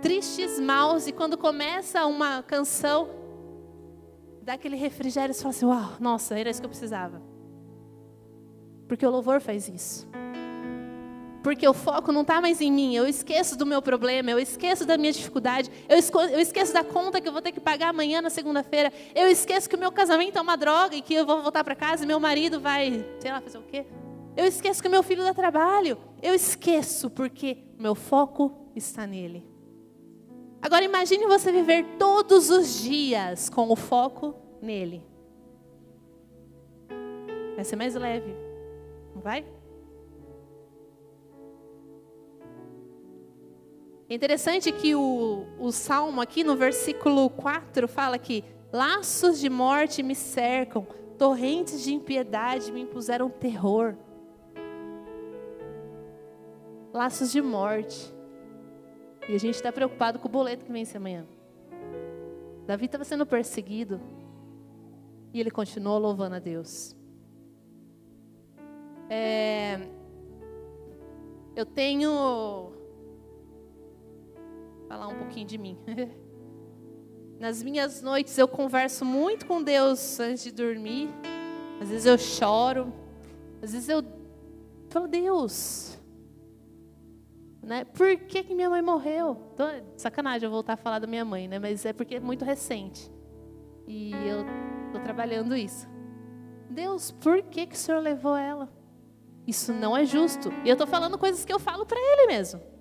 tristes, 0.01 0.59
maus, 0.59 1.07
e 1.07 1.12
quando 1.12 1.39
começa 1.39 2.05
uma 2.07 2.43
canção, 2.43 3.09
dá 4.43 4.55
aquele 4.55 4.77
refrigério 4.77 5.33
e 5.33 5.35
fala 5.35 5.51
assim: 5.51 5.67
Uau, 5.67 5.97
nossa, 6.01 6.39
era 6.39 6.51
isso 6.51 6.61
que 6.61 6.67
eu 6.67 6.71
precisava. 6.71 7.23
Porque 8.89 9.07
o 9.07 9.11
louvor 9.11 9.41
faz 9.41 9.69
isso. 9.69 10.09
Porque 11.42 11.66
o 11.66 11.75
foco 11.75 12.12
não 12.12 12.22
está 12.22 12.40
mais 12.40 12.61
em 12.61 12.70
mim, 12.70 12.94
eu 12.94 13.06
esqueço 13.06 13.56
do 13.56 13.66
meu 13.66 13.82
problema, 13.82 14.30
eu 14.30 14.38
esqueço 14.38 14.87
da 14.87 14.96
minha 14.96 15.12
dificuldade, 15.12 15.70
eu, 15.88 15.99
eu 16.28 16.40
esqueço 16.40 16.72
da 16.72 16.84
conta 16.84 17.20
que 17.20 17.28
eu 17.28 17.32
vou 17.32 17.42
ter 17.42 17.50
que 17.50 17.61
pagar 17.61 17.88
amanhã 17.88 18.22
na 18.22 18.30
segunda-feira, 18.30 18.92
eu 19.14 19.28
esqueço 19.28 19.68
que 19.68 19.75
o 19.75 19.78
meu 19.78 19.90
casamento 19.90 20.38
é 20.38 20.40
uma 20.40 20.56
droga 20.56 20.94
e 20.94 21.02
que 21.02 21.14
eu 21.14 21.26
vou 21.26 21.42
voltar 21.42 21.64
para 21.64 21.75
casa 21.75 22.04
e 22.04 22.06
meu 22.06 22.20
marido 22.20 22.61
vai, 22.61 23.04
sei 23.18 23.32
lá, 23.32 23.40
fazer 23.40 23.58
o 23.58 23.62
quê. 23.62 23.84
Eu 24.37 24.46
esqueço 24.46 24.80
que 24.80 24.88
meu 24.88 25.02
filho 25.02 25.25
dá 25.25 25.34
trabalho, 25.34 25.99
eu 26.22 26.34
esqueço 26.34 27.11
porque 27.11 27.58
meu 27.78 27.94
foco 27.94 28.70
está 28.76 29.06
nele. 29.06 29.44
Agora 30.62 30.84
imagine 30.84 31.26
você 31.26 31.50
viver 31.50 31.84
todos 31.99 32.49
os 32.49 32.82
dias 32.82 33.50
com 33.50 33.68
o 33.68 33.75
foco 33.75 34.34
nele. 34.62 35.04
Vai 37.56 37.64
ser 37.64 37.75
mais 37.75 37.96
leve, 37.96 38.32
não 39.12 39.20
vai? 39.20 39.44
É 44.12 44.14
interessante 44.14 44.71
que 44.71 44.95
o, 44.95 45.47
o 45.59 45.73
salmo 45.73 46.21
aqui 46.21 46.45
no 46.45 46.54
versículo 46.54 47.31
4 47.31 47.88
fala 47.88 48.19
que 48.19 48.45
laços 48.71 49.40
de 49.40 49.49
morte 49.49 50.02
me 50.02 50.14
cercam, 50.14 50.87
torrentes 51.16 51.83
de 51.83 51.95
impiedade 51.95 52.71
me 52.71 52.83
impuseram 52.83 53.31
terror. 53.31 53.97
Laços 56.92 57.33
de 57.33 57.40
morte. 57.40 58.14
E 59.31 59.35
a 59.35 59.38
gente 59.38 59.54
está 59.54 59.73
preocupado 59.73 60.19
com 60.19 60.28
o 60.28 60.31
boleto 60.31 60.66
que 60.66 60.73
vence 60.73 60.95
amanhã. 60.95 61.26
Davi 62.66 62.85
estava 62.85 63.04
sendo 63.04 63.25
perseguido. 63.25 63.99
E 65.33 65.40
ele 65.40 65.50
continuou 65.50 65.99
louvando 65.99 66.35
a 66.37 66.38
Deus. 66.38 66.95
É, 69.09 69.81
eu 71.57 71.64
tenho. 71.64 72.72
Falar 74.92 75.08
um 75.08 75.14
pouquinho 75.14 75.46
de 75.46 75.56
mim. 75.56 75.78
Nas 77.40 77.62
minhas 77.62 78.02
noites 78.02 78.37
eu 78.37 78.46
converso 78.46 79.06
muito 79.06 79.46
com 79.46 79.62
Deus 79.62 80.20
antes 80.20 80.44
de 80.44 80.52
dormir. 80.52 81.08
Às 81.80 81.88
vezes 81.88 82.04
eu 82.04 82.18
choro. 82.18 82.92
Às 83.62 83.72
vezes 83.72 83.88
eu 83.88 84.04
falo, 84.90 85.08
Deus, 85.08 85.99
né? 87.62 87.87
Por 87.87 88.18
que, 88.18 88.42
que 88.42 88.54
minha 88.54 88.68
mãe 88.68 88.82
morreu? 88.82 89.34
Tô, 89.56 89.64
sacanagem 89.96 90.44
eu 90.44 90.50
voltar 90.50 90.75
a 90.75 90.76
falar 90.76 90.99
da 90.99 91.06
minha 91.06 91.25
mãe, 91.25 91.49
né? 91.49 91.58
mas 91.58 91.87
é 91.87 91.94
porque 91.94 92.16
é 92.16 92.20
muito 92.20 92.44
recente. 92.44 93.11
E 93.88 94.12
eu 94.12 94.44
estou 94.88 95.00
trabalhando 95.00 95.56
isso. 95.56 95.88
Deus, 96.68 97.11
por 97.12 97.40
que, 97.44 97.64
que 97.64 97.75
o 97.75 97.78
Senhor 97.78 98.00
levou 98.00 98.37
ela? 98.37 98.70
Isso 99.46 99.72
não 99.72 99.96
é 99.96 100.04
justo. 100.04 100.52
E 100.66 100.68
eu 100.68 100.75
estou 100.75 100.87
falando 100.87 101.16
coisas 101.16 101.46
que 101.46 101.52
eu 101.52 101.58
falo 101.58 101.87
para 101.87 101.99
Ele 101.99 102.26
mesmo. 102.26 102.72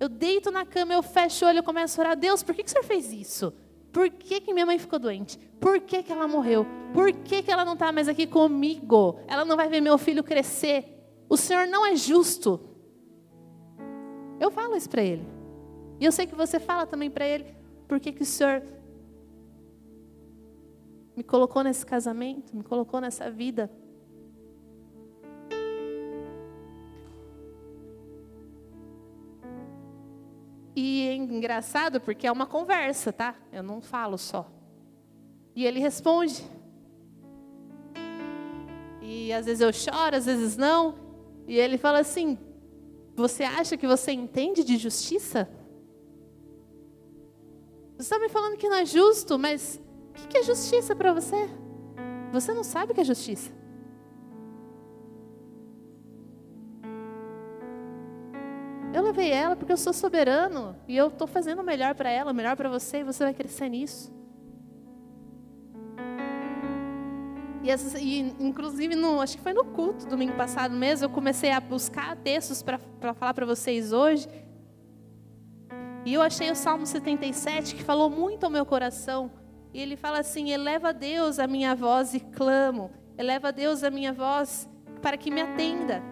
Eu 0.00 0.08
deito 0.08 0.50
na 0.50 0.64
cama, 0.64 0.94
eu 0.94 1.02
fecho 1.02 1.44
o 1.44 1.48
olho, 1.48 1.58
eu 1.58 1.62
começo 1.62 2.00
a 2.00 2.04
orar. 2.04 2.16
Deus, 2.16 2.42
por 2.42 2.54
que, 2.54 2.62
que 2.62 2.70
o 2.70 2.72
Senhor 2.72 2.84
fez 2.84 3.12
isso? 3.12 3.52
Por 3.92 4.08
que, 4.08 4.40
que 4.40 4.54
minha 4.54 4.64
mãe 4.64 4.78
ficou 4.78 4.98
doente? 4.98 5.38
Por 5.60 5.78
que, 5.80 6.02
que 6.02 6.10
ela 6.10 6.26
morreu? 6.26 6.64
Por 6.94 7.12
que, 7.12 7.42
que 7.42 7.50
ela 7.50 7.66
não 7.66 7.74
está 7.74 7.92
mais 7.92 8.08
aqui 8.08 8.26
comigo? 8.26 9.20
Ela 9.28 9.44
não 9.44 9.56
vai 9.56 9.68
ver 9.68 9.82
meu 9.82 9.98
filho 9.98 10.24
crescer? 10.24 10.86
O 11.28 11.36
Senhor 11.36 11.66
não 11.66 11.84
é 11.84 11.94
justo. 11.94 12.58
Eu 14.40 14.50
falo 14.50 14.74
isso 14.74 14.88
para 14.88 15.02
ele. 15.02 15.26
E 16.00 16.04
eu 16.06 16.12
sei 16.12 16.26
que 16.26 16.34
você 16.34 16.58
fala 16.58 16.86
também 16.86 17.10
para 17.10 17.26
ele. 17.26 17.54
Por 17.86 18.00
que, 18.00 18.10
que 18.10 18.22
o 18.22 18.26
Senhor 18.26 18.62
me 21.14 21.22
colocou 21.22 21.62
nesse 21.62 21.84
casamento, 21.84 22.56
me 22.56 22.62
colocou 22.62 23.02
nessa 23.02 23.30
vida? 23.30 23.70
Engraçado 30.76 32.00
porque 32.00 32.26
é 32.26 32.32
uma 32.32 32.46
conversa, 32.46 33.12
tá? 33.12 33.34
Eu 33.52 33.62
não 33.62 33.80
falo 33.80 34.16
só. 34.16 34.50
E 35.54 35.64
ele 35.66 35.80
responde. 35.80 36.44
E 39.02 39.32
às 39.32 39.46
vezes 39.46 39.60
eu 39.60 39.72
choro, 39.72 40.16
às 40.16 40.26
vezes 40.26 40.56
não. 40.56 40.94
E 41.46 41.58
ele 41.58 41.76
fala 41.76 41.98
assim: 41.98 42.38
Você 43.16 43.42
acha 43.42 43.76
que 43.76 43.86
você 43.86 44.12
entende 44.12 44.62
de 44.62 44.76
justiça? 44.76 45.48
Você 47.96 48.14
está 48.14 48.18
me 48.18 48.28
falando 48.28 48.56
que 48.56 48.68
não 48.68 48.76
é 48.76 48.86
justo, 48.86 49.38
mas 49.38 49.80
o 50.24 50.28
que 50.28 50.38
é 50.38 50.42
justiça 50.42 50.94
para 50.94 51.12
você? 51.12 51.48
Você 52.32 52.54
não 52.54 52.62
sabe 52.62 52.92
o 52.92 52.94
que 52.94 53.00
é 53.00 53.04
justiça. 53.04 53.59
Eu 58.92 59.02
levei 59.02 59.30
ela 59.30 59.54
porque 59.54 59.72
eu 59.72 59.76
sou 59.76 59.92
soberano 59.92 60.76
e 60.88 60.96
eu 60.96 61.08
estou 61.08 61.26
fazendo 61.26 61.60
o 61.60 61.64
melhor 61.64 61.94
para 61.94 62.10
ela, 62.10 62.32
o 62.32 62.34
melhor 62.34 62.56
para 62.56 62.68
você 62.68 62.98
e 62.98 63.04
você 63.04 63.22
vai 63.22 63.32
crescer 63.32 63.68
nisso. 63.68 64.12
E, 67.62 67.70
essas, 67.70 67.94
e, 67.94 68.34
inclusive, 68.40 68.96
no, 68.96 69.20
acho 69.20 69.36
que 69.36 69.42
foi 69.42 69.52
no 69.52 69.64
culto 69.64 70.06
domingo 70.06 70.32
passado 70.32 70.74
mesmo, 70.74 71.04
eu 71.04 71.10
comecei 71.10 71.52
a 71.52 71.60
buscar 71.60 72.16
textos 72.16 72.62
para 72.62 72.78
falar 73.14 73.34
para 73.34 73.46
vocês 73.46 73.92
hoje. 73.92 74.26
E 76.04 76.14
eu 76.14 76.22
achei 76.22 76.50
o 76.50 76.56
Salmo 76.56 76.86
77 76.86 77.76
que 77.76 77.84
falou 77.84 78.10
muito 78.10 78.44
ao 78.44 78.50
meu 78.50 78.66
coração. 78.66 79.30
E 79.72 79.80
ele 79.80 79.96
fala 79.96 80.18
assim: 80.18 80.50
Eleva 80.50 80.88
a 80.88 80.92
Deus 80.92 81.38
a 81.38 81.46
minha 81.46 81.76
voz 81.76 82.14
e 82.14 82.20
clamo, 82.20 82.90
eleva 83.16 83.48
a 83.48 83.50
Deus 83.52 83.84
a 83.84 83.90
minha 83.90 84.12
voz 84.12 84.68
para 85.00 85.16
que 85.16 85.30
me 85.30 85.42
atenda. 85.42 86.02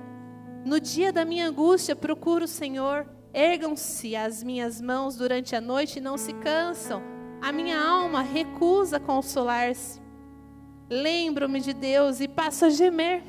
No 0.64 0.80
dia 0.80 1.12
da 1.12 1.24
minha 1.24 1.48
angústia, 1.48 1.94
procuro 1.94 2.44
o 2.44 2.48
Senhor. 2.48 3.06
Ergam-se 3.32 4.16
as 4.16 4.42
minhas 4.42 4.80
mãos 4.80 5.16
durante 5.16 5.54
a 5.54 5.60
noite 5.60 5.98
e 5.98 6.02
não 6.02 6.16
se 6.16 6.32
cansam. 6.32 7.02
A 7.40 7.52
minha 7.52 7.80
alma 7.80 8.22
recusa 8.22 8.98
consolar-se. 8.98 10.00
Lembro-me 10.90 11.60
de 11.60 11.72
Deus 11.72 12.20
e 12.20 12.26
passo 12.26 12.64
a 12.64 12.70
gemer. 12.70 13.22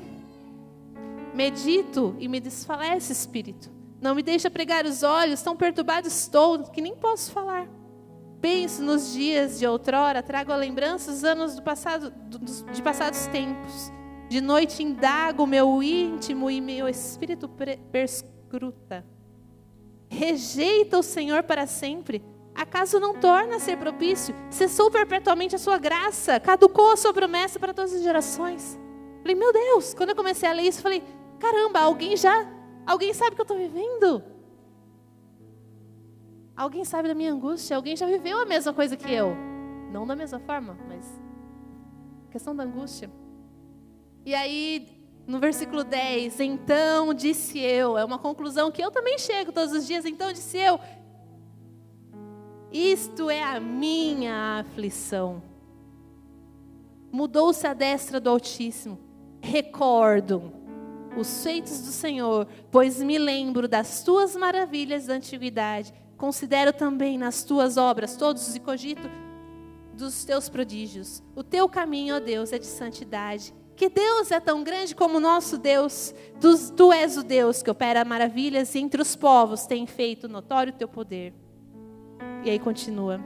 Medito 1.34 2.16
e 2.18 2.26
me 2.26 2.40
desfalece 2.40 3.12
espírito. 3.12 3.70
Não 4.00 4.14
me 4.14 4.22
deixa 4.22 4.50
pregar 4.50 4.84
os 4.84 5.02
olhos, 5.02 5.42
tão 5.42 5.56
perturbado 5.56 6.08
estou 6.08 6.64
que 6.64 6.80
nem 6.80 6.96
posso 6.96 7.30
falar. 7.30 7.68
Penso 8.40 8.82
nos 8.82 9.12
dias 9.12 9.58
de 9.58 9.66
outrora, 9.66 10.22
trago 10.22 10.50
a 10.50 10.56
lembrança 10.56 11.12
dos 11.12 11.22
anos 11.22 11.54
do 11.54 11.62
passado, 11.62 12.12
de 12.72 12.82
passados 12.82 13.26
tempos. 13.26 13.92
De 14.30 14.40
noite 14.40 14.80
indago 14.80 15.44
meu 15.44 15.82
íntimo 15.82 16.48
e 16.48 16.60
meu 16.60 16.88
espírito 16.88 17.50
perscruta. 17.90 19.04
Rejeita 20.08 21.00
o 21.00 21.02
Senhor 21.02 21.42
para 21.42 21.66
sempre. 21.66 22.22
Acaso 22.54 23.00
não 23.00 23.18
torna 23.18 23.56
a 23.56 23.58
ser 23.58 23.76
propício? 23.76 24.32
Cessou 24.48 24.88
perpetuamente 24.88 25.56
a 25.56 25.58
sua 25.58 25.78
graça, 25.78 26.38
caducou 26.38 26.92
a 26.92 26.96
sua 26.96 27.12
promessa 27.12 27.58
para 27.58 27.74
todas 27.74 27.92
as 27.92 28.04
gerações. 28.04 28.78
Falei, 29.20 29.34
meu 29.34 29.52
Deus, 29.52 29.94
quando 29.94 30.10
eu 30.10 30.16
comecei 30.16 30.48
a 30.48 30.52
ler 30.52 30.62
isso, 30.62 30.80
falei, 30.80 31.02
caramba, 31.40 31.80
alguém 31.80 32.16
já, 32.16 32.48
alguém 32.86 33.12
sabe 33.12 33.32
o 33.32 33.34
que 33.34 33.40
eu 33.40 33.42
estou 33.42 33.58
vivendo? 33.58 34.22
Alguém 36.56 36.84
sabe 36.84 37.08
da 37.08 37.16
minha 37.16 37.32
angústia? 37.32 37.74
Alguém 37.74 37.96
já 37.96 38.06
viveu 38.06 38.38
a 38.38 38.46
mesma 38.46 38.72
coisa 38.72 38.96
que 38.96 39.12
eu? 39.12 39.34
Não 39.90 40.06
da 40.06 40.14
mesma 40.14 40.38
forma, 40.38 40.78
mas 40.86 41.04
questão 42.30 42.54
da 42.54 42.62
angústia. 42.62 43.10
E 44.24 44.34
aí, 44.34 44.86
no 45.26 45.38
versículo 45.38 45.82
10, 45.84 46.40
então 46.40 47.14
disse 47.14 47.58
eu, 47.58 47.96
é 47.96 48.04
uma 48.04 48.18
conclusão 48.18 48.70
que 48.70 48.82
eu 48.82 48.90
também 48.90 49.18
chego 49.18 49.52
todos 49.52 49.72
os 49.72 49.86
dias, 49.86 50.04
então 50.04 50.32
disse 50.32 50.58
eu, 50.58 50.78
isto 52.72 53.28
é 53.28 53.42
a 53.42 53.58
minha 53.58 54.60
aflição. 54.60 55.42
Mudou-se 57.10 57.66
a 57.66 57.74
destra 57.74 58.20
do 58.20 58.30
Altíssimo. 58.30 58.98
Recordo 59.42 60.52
os 61.16 61.42
feitos 61.42 61.80
do 61.80 61.90
Senhor, 61.90 62.46
pois 62.70 63.02
me 63.02 63.18
lembro 63.18 63.66
das 63.66 64.04
tuas 64.04 64.36
maravilhas 64.36 65.06
da 65.06 65.14
antiguidade. 65.14 65.92
Considero 66.16 66.72
também 66.72 67.18
nas 67.18 67.42
tuas 67.42 67.76
obras 67.76 68.16
todos 68.16 68.54
e 68.54 68.60
cogito 68.60 69.10
dos 69.94 70.24
teus 70.24 70.48
prodígios. 70.48 71.22
O 71.34 71.42
teu 71.42 71.68
caminho, 71.68 72.16
ó 72.16 72.20
Deus, 72.20 72.52
é 72.52 72.58
de 72.58 72.66
santidade. 72.66 73.52
Que 73.80 73.88
Deus 73.88 74.30
é 74.30 74.38
tão 74.38 74.62
grande 74.62 74.94
como 74.94 75.16
o 75.16 75.20
nosso 75.20 75.56
Deus. 75.56 76.14
Tu, 76.38 76.72
tu 76.72 76.92
és 76.92 77.16
o 77.16 77.22
Deus 77.22 77.62
que 77.62 77.70
opera 77.70 78.04
maravilhas 78.04 78.74
e 78.74 78.78
entre 78.78 79.00
os 79.00 79.16
povos 79.16 79.64
tem 79.64 79.86
feito 79.86 80.28
notório 80.28 80.70
o 80.70 80.76
teu 80.76 80.86
poder. 80.86 81.32
E 82.44 82.50
aí 82.50 82.58
continua. 82.58 83.18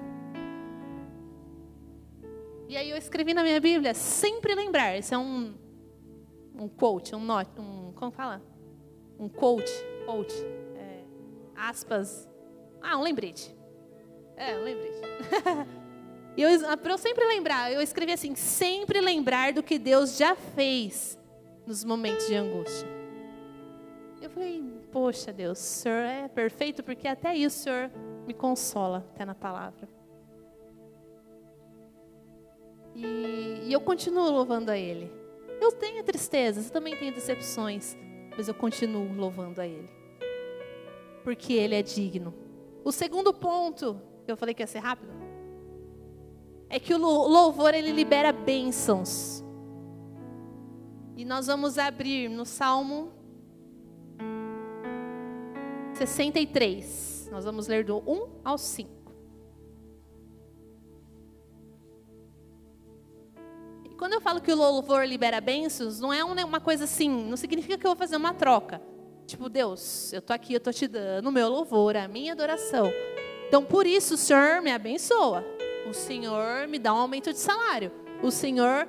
E 2.68 2.76
aí 2.76 2.88
eu 2.88 2.96
escrevi 2.96 3.34
na 3.34 3.42
minha 3.42 3.60
Bíblia, 3.60 3.94
sempre 3.94 4.54
lembrar. 4.54 4.96
Esse 4.96 5.12
é 5.12 5.18
um, 5.18 5.56
um 6.54 6.68
quote, 6.68 7.16
um 7.16 7.24
note, 7.24 7.50
um, 7.58 7.90
como 7.96 8.12
fala? 8.12 8.40
Um 9.18 9.28
quote, 9.28 9.72
quote, 10.06 10.36
é, 10.76 11.02
aspas. 11.56 12.28
Ah, 12.80 12.96
um 12.96 13.02
lembrete. 13.02 13.52
É, 14.36 14.56
um 14.56 14.62
lembrete. 14.62 15.00
e 16.36 16.42
eu, 16.42 16.78
para 16.78 16.92
eu 16.92 16.98
sempre 16.98 17.24
lembrar, 17.26 17.72
eu 17.72 17.80
escrevi 17.80 18.12
assim, 18.12 18.34
sempre 18.34 19.00
lembrar 19.00 19.52
do 19.52 19.62
que 19.62 19.78
Deus 19.78 20.16
já 20.16 20.34
fez 20.34 21.18
nos 21.66 21.84
momentos 21.84 22.26
de 22.26 22.34
angústia. 22.34 22.88
Eu 24.20 24.30
falei, 24.30 24.62
poxa 24.90 25.32
Deus, 25.32 25.58
o 25.58 25.62
Senhor 25.62 26.02
é 26.02 26.28
perfeito, 26.28 26.82
porque 26.82 27.06
até 27.06 27.34
isso 27.36 27.60
o 27.60 27.62
Senhor 27.62 27.90
me 28.26 28.34
consola 28.34 29.06
até 29.12 29.24
na 29.24 29.34
palavra. 29.34 29.88
E, 32.94 33.64
e 33.64 33.72
eu 33.72 33.80
continuo 33.80 34.30
louvando 34.30 34.70
a 34.70 34.78
Ele. 34.78 35.12
Eu 35.60 35.72
tenho 35.72 36.02
tristezas, 36.02 36.66
eu 36.66 36.72
também 36.72 36.96
tenho 36.96 37.14
decepções, 37.14 37.96
mas 38.36 38.48
eu 38.48 38.54
continuo 38.54 39.12
louvando 39.14 39.60
a 39.60 39.66
Ele. 39.66 39.88
Porque 41.22 41.52
Ele 41.52 41.74
é 41.74 41.82
digno. 41.82 42.34
O 42.84 42.90
segundo 42.90 43.32
ponto, 43.32 44.00
eu 44.26 44.36
falei 44.36 44.54
que 44.54 44.62
ia 44.62 44.66
ser 44.66 44.80
rápido, 44.80 45.23
é 46.68 46.78
que 46.78 46.94
o 46.94 46.98
louvor 46.98 47.74
ele 47.74 47.92
libera 47.92 48.32
bênçãos. 48.32 49.44
E 51.16 51.24
nós 51.24 51.46
vamos 51.46 51.78
abrir 51.78 52.28
no 52.28 52.44
Salmo 52.44 53.12
63. 55.94 57.28
Nós 57.30 57.44
vamos 57.44 57.68
ler 57.68 57.84
do 57.84 57.98
1 57.98 58.28
ao 58.44 58.58
5. 58.58 58.90
E 63.84 63.88
quando 63.96 64.14
eu 64.14 64.20
falo 64.20 64.40
que 64.40 64.52
o 64.52 64.56
louvor 64.56 65.06
libera 65.06 65.40
bênçãos, 65.40 66.00
não 66.00 66.12
é 66.12 66.24
uma 66.24 66.60
coisa 66.60 66.84
assim, 66.84 67.08
não 67.08 67.36
significa 67.36 67.78
que 67.78 67.86
eu 67.86 67.90
vou 67.90 67.96
fazer 67.96 68.16
uma 68.16 68.34
troca. 68.34 68.82
Tipo, 69.26 69.48
Deus, 69.48 70.12
eu 70.12 70.20
tô 70.20 70.32
aqui, 70.32 70.52
eu 70.54 70.60
tô 70.60 70.72
te 70.72 70.86
dando 70.86 71.28
o 71.28 71.32
meu 71.32 71.48
louvor, 71.48 71.96
a 71.96 72.06
minha 72.08 72.32
adoração. 72.32 72.92
Então, 73.48 73.64
por 73.64 73.86
isso, 73.86 74.14
o 74.14 74.18
Senhor 74.18 74.60
me 74.60 74.70
abençoa. 74.70 75.44
O 75.88 75.92
Senhor 75.92 76.66
me 76.68 76.78
dá 76.78 76.92
um 76.92 76.98
aumento 76.98 77.32
de 77.32 77.38
salário. 77.38 77.92
O 78.22 78.30
Senhor. 78.30 78.88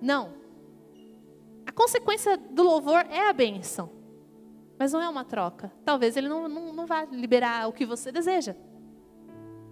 Não. 0.00 0.34
A 1.66 1.72
consequência 1.72 2.36
do 2.36 2.62
louvor 2.62 3.06
é 3.10 3.28
a 3.28 3.32
bênção. 3.32 3.90
Mas 4.78 4.92
não 4.92 5.00
é 5.00 5.08
uma 5.08 5.24
troca. 5.24 5.72
Talvez 5.84 6.16
ele 6.16 6.28
não, 6.28 6.48
não, 6.48 6.72
não 6.72 6.86
vá 6.86 7.04
liberar 7.04 7.68
o 7.68 7.72
que 7.72 7.86
você 7.86 8.10
deseja. 8.10 8.56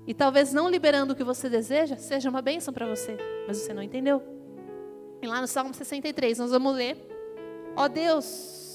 E 0.06 0.14
talvez 0.14 0.52
não 0.52 0.68
liberando 0.68 1.12
o 1.12 1.16
que 1.16 1.24
você 1.24 1.48
deseja 1.48 1.96
seja 1.96 2.30
uma 2.30 2.40
bênção 2.40 2.72
para 2.72 2.86
você. 2.86 3.16
Mas 3.46 3.58
você 3.58 3.74
não 3.74 3.82
entendeu. 3.82 4.22
E 5.22 5.26
lá 5.26 5.40
no 5.40 5.46
Salmo 5.46 5.74
63, 5.74 6.38
nós 6.38 6.50
vamos 6.50 6.74
ler: 6.74 6.96
Ó 7.76 7.84
oh 7.84 7.88
Deus, 7.88 8.69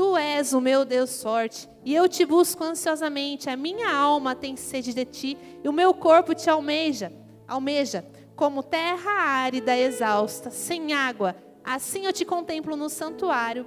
tu 0.00 0.16
és 0.16 0.54
o 0.54 0.62
meu 0.62 0.82
Deus 0.82 1.22
forte, 1.22 1.68
e 1.84 1.94
eu 1.94 2.08
te 2.08 2.24
busco 2.24 2.64
ansiosamente. 2.64 3.50
A 3.50 3.56
minha 3.56 3.94
alma 3.94 4.34
tem 4.34 4.56
sede 4.56 4.94
de 4.94 5.04
ti, 5.04 5.36
e 5.62 5.68
o 5.68 5.72
meu 5.74 5.92
corpo 5.92 6.34
te 6.34 6.48
almeja, 6.48 7.12
almeja, 7.46 8.06
como 8.34 8.62
terra 8.62 9.10
árida 9.10 9.76
exausta, 9.76 10.50
sem 10.50 10.94
água. 10.94 11.36
Assim 11.62 12.06
eu 12.06 12.14
te 12.14 12.24
contemplo 12.24 12.76
no 12.76 12.88
santuário, 12.88 13.66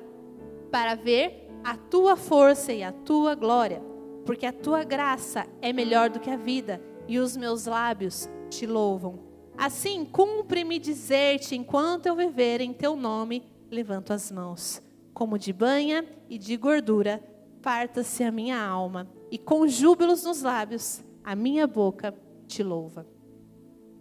para 0.71 0.95
ver 0.95 1.51
a 1.63 1.77
tua 1.77 2.15
força 2.15 2.73
e 2.73 2.81
a 2.81 2.91
tua 2.91 3.35
glória, 3.35 3.79
porque 4.25 4.47
a 4.47 4.51
tua 4.51 4.83
graça 4.83 5.45
é 5.61 5.71
melhor 5.71 6.09
do 6.09 6.19
que 6.19 6.31
a 6.31 6.35
vida, 6.35 6.81
e 7.07 7.19
os 7.19 7.37
meus 7.37 7.67
lábios 7.67 8.27
te 8.49 8.65
louvam. 8.65 9.19
Assim, 9.55 10.03
cumpre-me 10.03 10.79
dizer-te, 10.79 11.55
enquanto 11.55 12.07
eu 12.07 12.15
viver 12.15 12.59
em 12.59 12.73
teu 12.73 12.95
nome, 12.95 13.43
levanto 13.69 14.11
as 14.11 14.31
mãos. 14.31 14.81
Como 15.23 15.39
de 15.39 15.53
banha 15.53 16.05
e 16.29 16.37
de 16.37 16.57
gordura, 16.57 17.23
parta-se 17.61 18.25
a 18.25 18.29
minha 18.29 18.61
alma, 18.61 19.09
e 19.31 19.37
com 19.37 19.65
júbilos 19.65 20.25
nos 20.25 20.41
lábios, 20.41 21.01
a 21.23 21.33
minha 21.33 21.65
boca 21.65 22.13
te 22.45 22.61
louva. 22.61 23.07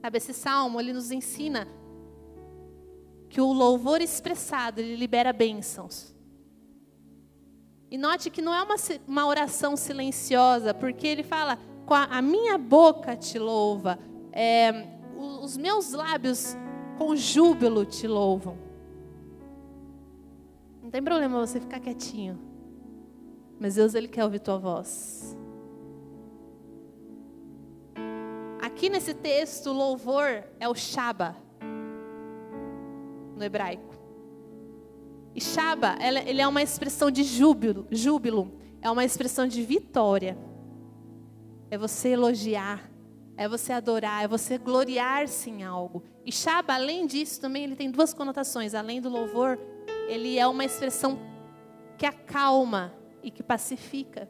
Sabe, 0.01 0.19
esse 0.19 0.35
salmo, 0.35 0.81
ele 0.81 0.93
nos 0.93 1.13
ensina 1.13 1.69
que 3.31 3.41
o 3.41 3.53
louvor 3.53 4.01
expressado, 4.01 4.81
ele 4.81 4.97
libera 4.97 5.33
bênçãos. 5.33 6.13
E 7.89 7.97
note 7.97 8.29
que 8.29 8.43
não 8.43 8.53
é 8.53 8.61
uma, 8.61 8.75
uma 9.07 9.25
oração 9.25 9.77
silenciosa, 9.77 10.75
porque 10.75 11.07
ele 11.07 11.23
fala: 11.23 11.57
a 12.11 12.21
minha 12.21 12.59
boca 12.59 13.17
te 13.17 13.39
louva, 13.39 13.97
é, 14.33 14.89
os 15.41 15.57
meus 15.57 15.93
lábios 15.93 16.57
com 16.99 17.15
júbilo 17.15 17.85
te 17.85 18.09
louvam. 18.09 18.72
Tem 20.93 21.03
problema 21.03 21.41
você 21.45 21.59
ficar 21.59 21.81
quietinho, 21.81 22.39
mas 23.59 23.77
Deus 23.77 23.95
ele 23.95 24.07
quer 24.07 24.25
ouvir 24.25 24.41
tua 24.41 24.59
voz. 24.59 25.35
Aqui 28.61 28.91
nesse 28.91 29.15
texto, 29.15 29.73
louvor 29.73 30.45
é 30.61 30.69
o 30.69 30.75
Shaba, 30.75 31.35
no 33.35 33.43
hebraico. 33.43 33.95
E 35.35 35.41
Shaba, 35.41 35.97
ele 35.99 36.43
é 36.43 36.47
uma 36.47 36.61
expressão 36.61 37.11
de 37.11 37.25
júbilo, 37.25 37.87
júbilo, 37.91 38.53
é 38.83 38.91
uma 38.91 39.03
expressão 39.03 39.47
de 39.47 39.63
vitória. 39.63 40.37
É 41.71 41.79
você 41.79 42.11
elogiar, 42.11 42.93
é 43.35 43.49
você 43.49 43.73
adorar, 43.73 44.25
é 44.25 44.29
você 44.29 44.59
gloriar-se 44.59 45.49
em 45.49 45.65
algo. 45.65 46.03
E 46.23 46.31
Shaba, 46.31 46.75
além 46.75 47.07
disso, 47.07 47.41
também 47.41 47.65
ele 47.65 47.77
tem 47.77 47.91
duas 47.91 48.13
conotações. 48.13 48.75
Além 48.75 49.01
do 49.01 49.09
louvor, 49.09 49.59
ele 50.09 50.39
é 50.39 50.47
uma 50.47 50.65
expressão 50.65 51.19
que 51.99 52.07
acalma 52.07 52.95
e 53.23 53.31
que 53.31 53.43
pacifica. 53.43 54.29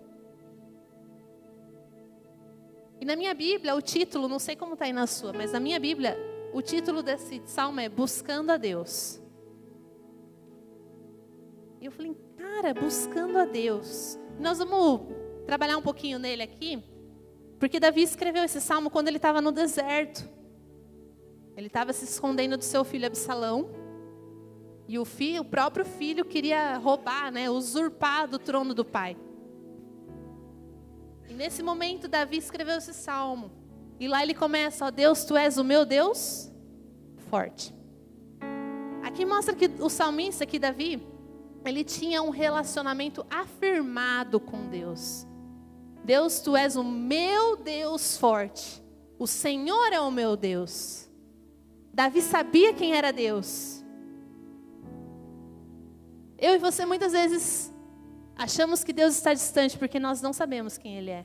E 3.00 3.04
na 3.04 3.16
minha 3.16 3.34
Bíblia, 3.34 3.74
o 3.74 3.82
título, 3.82 4.28
não 4.28 4.38
sei 4.38 4.54
como 4.54 4.74
está 4.74 4.84
aí 4.84 4.92
na 4.92 5.06
sua, 5.06 5.32
mas 5.32 5.52
na 5.52 5.58
minha 5.58 5.80
Bíblia, 5.80 6.16
o 6.52 6.62
título 6.62 7.02
desse 7.02 7.42
salmo 7.46 7.80
é 7.80 7.88
Buscando 7.88 8.50
a 8.50 8.56
Deus. 8.56 9.20
E 11.80 11.86
eu 11.86 11.90
falei, 11.90 12.16
cara, 12.36 12.72
buscando 12.72 13.38
a 13.38 13.44
Deus. 13.44 14.16
Nós 14.38 14.58
vamos 14.58 15.00
trabalhar 15.46 15.76
um 15.76 15.82
pouquinho 15.82 16.18
nele 16.18 16.42
aqui, 16.42 16.80
porque 17.58 17.80
Davi 17.80 18.02
escreveu 18.02 18.44
esse 18.44 18.60
salmo 18.60 18.88
quando 18.88 19.08
ele 19.08 19.16
estava 19.16 19.40
no 19.40 19.50
deserto. 19.50 20.28
Ele 21.56 21.66
estava 21.66 21.92
se 21.92 22.04
escondendo 22.04 22.56
do 22.56 22.64
seu 22.64 22.84
filho 22.84 23.06
Absalão. 23.06 23.81
E 24.92 24.98
o, 24.98 25.06
filho, 25.06 25.40
o 25.40 25.44
próprio 25.46 25.86
filho 25.86 26.22
queria 26.22 26.76
roubar, 26.76 27.32
né, 27.32 27.48
usurpar 27.48 28.28
do 28.28 28.38
trono 28.38 28.74
do 28.74 28.84
pai. 28.84 29.16
E 31.26 31.32
nesse 31.32 31.62
momento, 31.62 32.06
Davi 32.06 32.36
escreveu 32.36 32.76
esse 32.76 32.92
salmo. 32.92 33.50
E 33.98 34.06
lá 34.06 34.22
ele 34.22 34.34
começa: 34.34 34.84
Ó 34.84 34.90
Deus, 34.90 35.24
tu 35.24 35.34
és 35.34 35.56
o 35.56 35.64
meu 35.64 35.86
Deus 35.86 36.52
forte. 37.30 37.74
Aqui 39.02 39.24
mostra 39.24 39.54
que 39.54 39.70
o 39.80 39.88
salmista, 39.88 40.44
aqui, 40.44 40.58
Davi, 40.58 41.02
ele 41.64 41.84
tinha 41.84 42.22
um 42.22 42.28
relacionamento 42.28 43.24
afirmado 43.30 44.38
com 44.38 44.68
Deus. 44.68 45.26
Deus, 46.04 46.38
tu 46.40 46.54
és 46.54 46.76
o 46.76 46.84
meu 46.84 47.56
Deus 47.56 48.18
forte. 48.18 48.84
O 49.18 49.26
Senhor 49.26 49.90
é 49.90 50.00
o 50.02 50.10
meu 50.10 50.36
Deus. 50.36 51.08
Davi 51.94 52.20
sabia 52.20 52.74
quem 52.74 52.92
era 52.92 53.10
Deus. 53.10 53.71
Eu 56.42 56.56
e 56.56 56.58
você 56.58 56.84
muitas 56.84 57.12
vezes 57.12 57.72
achamos 58.36 58.82
que 58.82 58.92
Deus 58.92 59.14
está 59.14 59.32
distante 59.32 59.78
porque 59.78 60.00
nós 60.00 60.20
não 60.20 60.32
sabemos 60.32 60.76
quem 60.76 60.98
Ele 60.98 61.10
é. 61.10 61.24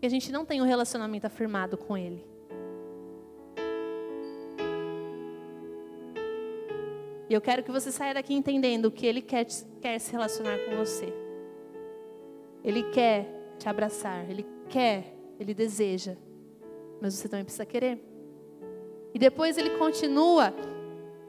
E 0.00 0.06
a 0.06 0.08
gente 0.08 0.30
não 0.30 0.44
tem 0.44 0.62
um 0.62 0.64
relacionamento 0.64 1.26
afirmado 1.26 1.76
com 1.76 1.98
Ele. 1.98 2.24
E 7.28 7.34
eu 7.34 7.40
quero 7.40 7.64
que 7.64 7.72
você 7.72 7.90
saia 7.90 8.14
daqui 8.14 8.32
entendendo 8.32 8.88
que 8.88 9.04
Ele 9.04 9.20
quer, 9.20 9.44
quer 9.82 9.98
se 9.98 10.12
relacionar 10.12 10.56
com 10.60 10.76
você. 10.76 11.12
Ele 12.62 12.84
quer 12.92 13.26
te 13.58 13.68
abraçar, 13.68 14.30
Ele 14.30 14.46
quer, 14.68 15.12
Ele 15.40 15.52
deseja. 15.52 16.16
Mas 17.02 17.14
você 17.14 17.28
também 17.28 17.44
precisa 17.44 17.66
querer. 17.66 18.00
E 19.12 19.18
depois 19.18 19.58
ele 19.58 19.70
continua: 19.70 20.54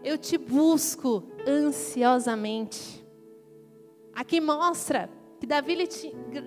Eu 0.07 0.17
te 0.17 0.37
busco 0.37 1.23
ansiosamente. 1.47 3.05
Aqui 4.13 4.39
mostra 4.39 5.09
que 5.39 5.45
Davi, 5.45 5.87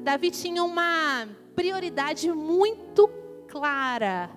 Davi 0.02 0.30
tinha 0.30 0.64
uma 0.64 1.28
prioridade 1.54 2.30
muito 2.32 3.08
clara 3.48 4.30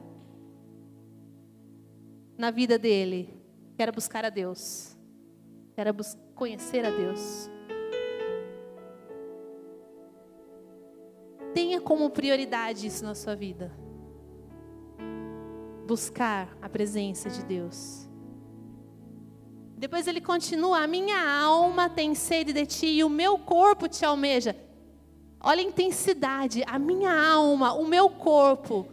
na 2.38 2.52
vida 2.52 2.78
dele, 2.78 3.34
que 3.76 3.82
era 3.82 3.92
buscar 3.92 4.26
a 4.26 4.30
Deus 4.30 4.94
era 5.76 5.94
conhecer 6.36 6.86
a 6.86 6.90
Deus. 6.90 7.50
Tenha 11.54 11.82
como 11.82 12.10
prioridade 12.10 12.88
isso 12.88 13.04
na 13.04 13.16
sua 13.16 13.36
vida. 13.36 13.72
Buscar 15.86 16.56
a 16.62 16.70
presença 16.70 17.30
de 17.30 17.44
Deus. 17.44 18.03
Depois 19.84 20.08
ele 20.08 20.22
continua: 20.22 20.86
A 20.86 20.88
minha 20.88 21.22
alma 21.41 21.89
tem 21.89 22.15
sede 22.15 22.54
de 22.54 22.65
ti 22.65 22.86
e 22.86 23.04
o 23.04 23.10
meu 23.10 23.38
corpo 23.38 23.89
te 23.89 24.06
almeja. 24.06 24.56
Olha 25.41 25.60
a 25.60 25.65
intensidade. 25.65 26.63
A 26.65 26.80
minha 26.80 27.12
alma, 27.13 27.74
o 27.74 27.86
meu 27.86 28.10
corpo, 28.10 28.88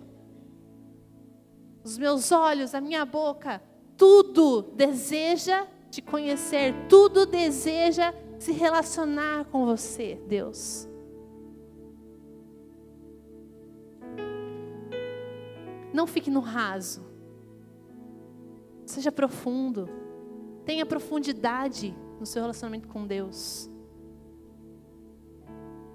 os 1.84 1.96
meus 1.96 2.32
olhos, 2.32 2.74
a 2.74 2.80
minha 2.80 3.04
boca, 3.04 3.62
tudo 3.96 4.62
deseja 4.62 5.64
te 5.92 6.02
conhecer, 6.02 6.74
tudo 6.88 7.24
deseja 7.24 8.12
se 8.40 8.50
relacionar 8.50 9.44
com 9.44 9.64
você, 9.66 10.20
Deus. 10.26 10.88
Não 15.94 16.08
fique 16.08 16.32
no 16.32 16.40
raso. 16.40 17.06
Seja 18.84 19.12
profundo. 19.12 20.09
Tenha 20.70 20.86
profundidade 20.86 21.92
no 22.20 22.24
seu 22.24 22.42
relacionamento 22.42 22.86
com 22.86 23.04
Deus. 23.04 23.68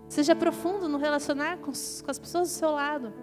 Seja 0.09 0.35
profundo 0.35 0.89
no 0.89 0.97
relacionar 0.97 1.59
com, 1.59 1.71
com 1.71 2.11
as 2.11 2.19
pessoas 2.19 2.49
do 2.49 2.53
seu 2.53 2.71
lado. 2.71 3.13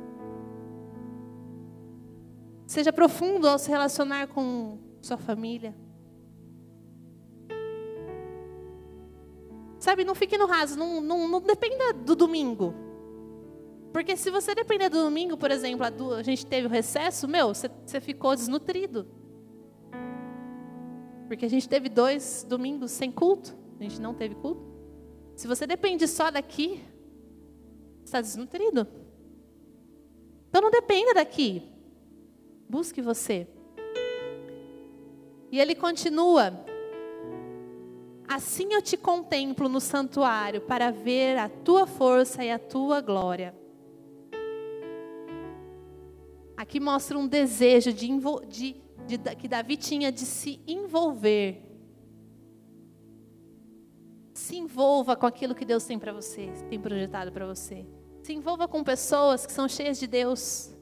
Seja 2.66 2.90
profundo 2.90 3.46
ao 3.46 3.58
se 3.58 3.68
relacionar 3.68 4.28
com 4.28 4.78
sua 5.02 5.18
família. 5.18 5.76
Sabe, 9.78 10.04
não 10.04 10.14
fique 10.14 10.38
no 10.38 10.46
raso, 10.46 10.78
não, 10.78 11.02
não, 11.02 11.28
não 11.28 11.40
dependa 11.42 11.92
do 11.92 12.16
domingo. 12.16 12.72
Porque 13.92 14.16
se 14.16 14.30
você 14.30 14.54
depender 14.54 14.88
do 14.88 15.02
domingo, 15.02 15.36
por 15.36 15.50
exemplo, 15.50 15.84
a, 16.14 16.22
gente 16.22 16.46
teve 16.46 16.66
o 16.66 16.70
recesso, 16.70 17.28
meu, 17.28 17.48
você 17.48 18.00
ficou 18.00 18.34
desnutrido. 18.34 19.20
Porque 21.32 21.46
a 21.46 21.48
gente 21.48 21.66
teve 21.66 21.88
dois 21.88 22.44
domingos 22.46 22.90
sem 22.90 23.10
culto, 23.10 23.56
a 23.80 23.82
gente 23.82 23.98
não 23.98 24.12
teve 24.12 24.34
culto. 24.34 24.62
Se 25.34 25.48
você 25.48 25.66
depende 25.66 26.06
só 26.06 26.30
daqui, 26.30 26.84
está 28.04 28.20
desnutrido. 28.20 28.86
Então 30.50 30.60
não 30.60 30.70
dependa 30.70 31.14
daqui. 31.14 31.62
Busque 32.68 33.00
você. 33.00 33.48
E 35.50 35.58
ele 35.58 35.74
continua: 35.74 36.52
Assim 38.28 38.74
eu 38.74 38.82
te 38.82 38.98
contemplo 38.98 39.70
no 39.70 39.80
santuário 39.80 40.60
para 40.60 40.90
ver 40.90 41.38
a 41.38 41.48
tua 41.48 41.86
força 41.86 42.44
e 42.44 42.50
a 42.50 42.58
tua 42.58 43.00
glória. 43.00 43.54
Aqui 46.54 46.78
mostra 46.78 47.18
um 47.18 47.26
desejo 47.26 47.90
de, 47.90 48.06
de, 48.46 48.81
de, 49.06 49.18
que 49.36 49.48
Davi 49.48 49.76
tinha 49.76 50.10
de 50.10 50.26
se 50.26 50.60
envolver. 50.66 51.68
Se 54.34 54.56
envolva 54.56 55.14
com 55.14 55.26
aquilo 55.26 55.54
que 55.54 55.64
Deus 55.64 55.84
tem 55.84 55.98
para 55.98 56.12
você, 56.12 56.50
tem 56.68 56.80
projetado 56.80 57.30
para 57.30 57.46
você. 57.46 57.86
Se 58.22 58.32
envolva 58.32 58.66
com 58.66 58.82
pessoas 58.82 59.44
que 59.44 59.52
são 59.52 59.68
cheias 59.68 59.98
de 59.98 60.06
Deus. 60.06 60.72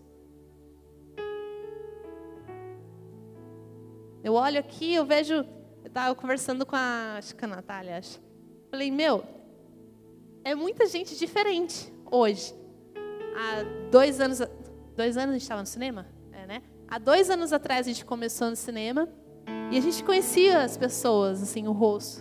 Eu 4.22 4.34
olho 4.34 4.60
aqui, 4.60 4.94
eu 4.94 5.04
vejo 5.04 5.44
eu 5.82 5.88
estava 5.88 6.14
conversando 6.14 6.66
com 6.66 6.76
a, 6.76 7.16
acho 7.16 7.34
que 7.34 7.44
a 7.44 7.48
Natália, 7.48 7.96
acho. 7.96 8.20
Falei, 8.70 8.90
meu, 8.90 9.24
é 10.44 10.54
muita 10.54 10.86
gente 10.86 11.16
diferente 11.16 11.92
hoje. 12.10 12.54
Há 13.34 13.90
dois 13.90 14.20
anos, 14.20 14.40
dois 14.94 15.16
anos 15.16 15.30
a 15.30 15.32
gente 15.32 15.42
estava 15.42 15.62
no 15.62 15.66
cinema? 15.66 16.06
Há 16.90 16.98
dois 16.98 17.30
anos 17.30 17.52
atrás 17.52 17.86
a 17.86 17.90
gente 17.92 18.04
começou 18.04 18.50
no 18.50 18.56
cinema 18.56 19.08
e 19.70 19.78
a 19.78 19.80
gente 19.80 20.02
conhecia 20.02 20.64
as 20.64 20.76
pessoas, 20.76 21.40
assim, 21.40 21.68
o 21.68 21.72
rosto. 21.72 22.20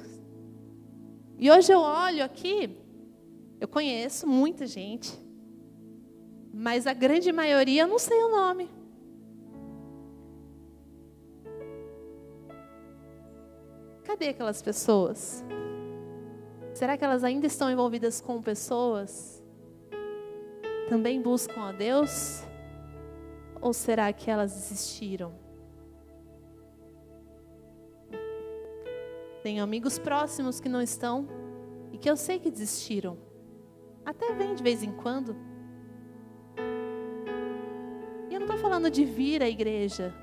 E 1.40 1.50
hoje 1.50 1.72
eu 1.72 1.80
olho 1.80 2.24
aqui, 2.24 2.78
eu 3.60 3.68
conheço 3.68 4.28
muita 4.28 4.68
gente, 4.68 5.12
mas 6.54 6.86
a 6.86 6.94
grande 6.94 7.32
maioria 7.32 7.82
eu 7.82 7.88
não 7.88 7.98
sei 7.98 8.24
o 8.24 8.30
nome. 8.30 8.70
Cadê 14.04 14.28
aquelas 14.28 14.62
pessoas? 14.62 15.44
Será 16.76 16.96
que 16.96 17.04
elas 17.04 17.24
ainda 17.24 17.48
estão 17.48 17.72
envolvidas 17.72 18.22
com 18.22 18.40
pessoas? 18.40 19.44
Também 20.88 21.20
buscam 21.20 21.62
a 21.62 21.72
Deus? 21.72 22.48
Ou 23.62 23.74
será 23.74 24.12
que 24.14 24.32
elas 24.32 24.54
desistiram? 24.54 25.34
Tenho 29.44 29.64
amigos 29.64 29.98
próximos 29.98 30.60
que 30.60 30.70
não 30.70 30.82
estão 30.82 31.28
e 31.92 31.98
que 31.98 32.10
eu 32.10 32.16
sei 32.16 32.40
que 32.40 32.52
desistiram. 32.52 33.18
Até 34.06 34.34
vem 34.34 34.56
de 34.56 34.64
vez 34.64 34.84
em 34.84 34.92
quando. 34.92 35.36
E 38.30 38.34
eu 38.34 38.40
não 38.40 38.48
estou 38.48 38.58
falando 38.58 38.90
de 38.90 39.06
vir 39.06 39.42
à 39.42 39.50
igreja. 39.50 40.14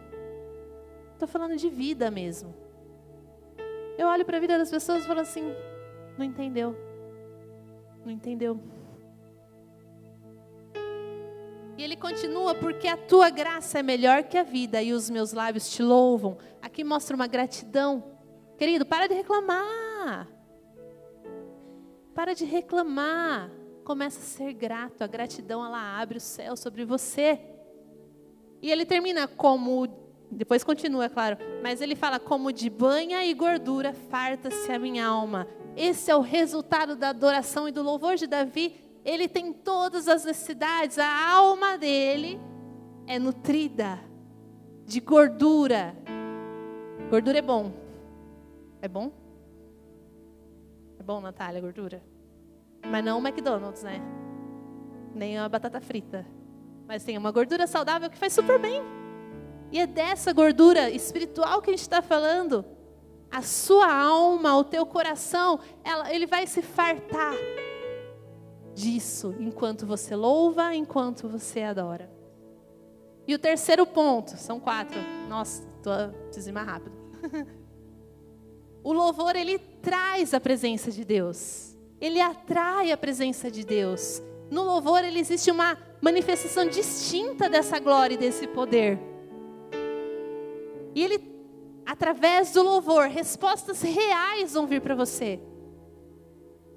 Estou 1.13 1.29
falando 1.29 1.57
de 1.57 1.69
vida 1.69 2.11
mesmo. 2.11 2.55
Eu 3.99 4.07
olho 4.09 4.25
para 4.25 4.37
a 4.37 4.41
vida 4.41 4.59
das 4.59 4.71
pessoas 4.71 5.05
e 5.05 5.07
falo 5.07 5.21
assim: 5.21 5.45
não 6.19 6.25
entendeu. 6.25 6.77
Não 8.05 8.11
entendeu. 8.13 8.61
E 11.79 11.83
ele 11.83 11.97
continua, 11.97 12.55
porque 12.55 12.89
a 12.89 12.97
tua 12.97 13.29
graça 13.29 13.79
é 13.79 13.83
melhor 13.83 14.23
que 14.23 14.39
a 14.39 14.43
vida 14.43 14.81
e 14.83 14.95
os 14.95 15.11
meus 15.11 15.35
lábios 15.35 15.69
te 15.71 15.83
louvam. 15.83 16.39
Aqui 16.63 16.83
mostra 16.83 17.15
uma 17.15 17.27
gratidão. 17.27 18.03
Querido, 18.57 18.87
para 18.87 19.07
de 19.07 19.15
reclamar. 19.15 20.27
Para 22.15 22.35
de 22.35 22.47
reclamar. 22.47 23.51
Começa 23.85 24.19
a 24.19 24.23
ser 24.23 24.55
grato. 24.55 25.03
A 25.03 25.07
gratidão, 25.07 25.63
ela 25.63 26.01
abre 26.01 26.17
o 26.17 26.21
céu 26.21 26.57
sobre 26.57 26.83
você. 26.87 27.39
E 28.63 28.71
ele 28.71 28.87
termina 28.87 29.29
como, 29.29 29.87
depois 30.31 30.65
continua, 30.65 31.05
é 31.05 31.09
claro, 31.11 31.37
mas 31.63 31.83
ele 31.83 31.95
fala: 31.95 32.19
como 32.19 32.51
de 32.51 32.71
banha 32.71 33.23
e 33.23 33.35
gordura 33.35 33.93
farta-se 33.93 34.73
a 34.73 34.79
minha 34.79 35.07
alma. 35.07 35.47
Esse 35.77 36.11
é 36.11 36.17
o 36.17 36.23
resultado 36.23 36.97
da 36.97 37.11
adoração 37.11 37.69
e 37.69 37.71
do 37.71 37.83
louvor 37.83 38.17
de 38.17 38.27
Davi 38.27 38.86
ele 39.07 39.29
tem 39.29 39.53
todas 39.53 40.09
as 40.09 40.25
necessidades, 40.25 40.99
a 40.99 41.31
alma 41.31 41.79
dele 41.79 42.41
é 43.07 43.21
nutrida 43.21 44.01
de 44.85 44.99
gordura. 44.99 45.95
Gordura 47.09 47.39
é 47.39 47.43
bom. 47.43 47.73
É 48.83 48.89
bom? 48.89 49.13
É 50.99 51.05
bom, 51.05 51.21
Natália, 51.21 51.61
gordura? 51.61 52.03
Mas 52.85 53.05
não 53.05 53.21
o 53.21 53.25
McDonald's, 53.25 53.85
né? 53.85 54.01
Nem 55.15 55.39
a 55.39 55.49
batata 55.49 55.81
frita. 55.81 56.27
Mas 56.89 57.05
tem 57.05 57.17
uma 57.17 57.31
gordura 57.31 57.69
saudável 57.69 58.11
que 58.11 58.19
faz 58.19 58.33
super 58.33 58.59
bem. 58.59 58.83
E 59.71 59.79
é 59.79 59.87
dessa 59.87 60.33
gordura 60.33 60.91
espiritual 60.91 61.63
que 61.63 61.71
a 61.71 61.73
gente 61.73 61.83
está 61.83 62.03
falando. 62.03 62.65
A 63.31 63.41
sua 63.41 63.93
alma, 63.93 64.57
o 64.57 64.65
teu 64.65 64.85
coração, 64.85 65.61
ela, 65.85 66.13
ele 66.13 66.27
vai 66.27 66.45
se 66.49 66.61
fartar 66.61 67.35
disso 68.77 69.35
enquanto 69.41 69.87
você 69.87 70.15
louva, 70.15 70.75
enquanto 70.75 71.29
você 71.29 71.63
adora. 71.63 72.11
E 73.27 73.35
o 73.35 73.39
terceiro 73.39 73.87
ponto, 73.87 74.37
são 74.37 74.61
quatro. 74.61 75.01
Nossa, 75.29 75.63
tô, 75.83 75.91
preciso 76.27 76.51
ir 76.51 76.53
mais 76.53 76.67
rápido. 76.69 76.93
o 78.85 78.93
louvor, 78.93 79.35
ele 79.35 79.59
traz 79.59 80.35
a 80.35 80.39
presença 80.39 80.93
de 80.93 81.05
Deus. 81.05 81.75
Ele 82.01 82.21
atrai 82.21 82.93
a 82.93 82.97
presença 82.97 83.51
de 83.51 83.65
Deus. 83.65 84.23
No 84.51 84.63
louvor, 84.63 85.03
ele 85.03 85.19
existe 85.19 85.51
uma 85.51 85.77
manifestação 86.01 86.69
distinta 86.69 87.49
dessa 87.49 87.81
glória 87.81 88.15
e 88.15 88.19
desse 88.19 88.47
poder. 88.47 89.01
E 90.95 91.03
ele, 91.03 91.21
através 91.85 92.53
do 92.53 92.63
louvor, 92.63 93.09
respostas 93.09 93.83
reais 93.83 94.53
vão 94.53 94.67
vir 94.67 94.83
para 94.83 94.95
você. 94.95 95.41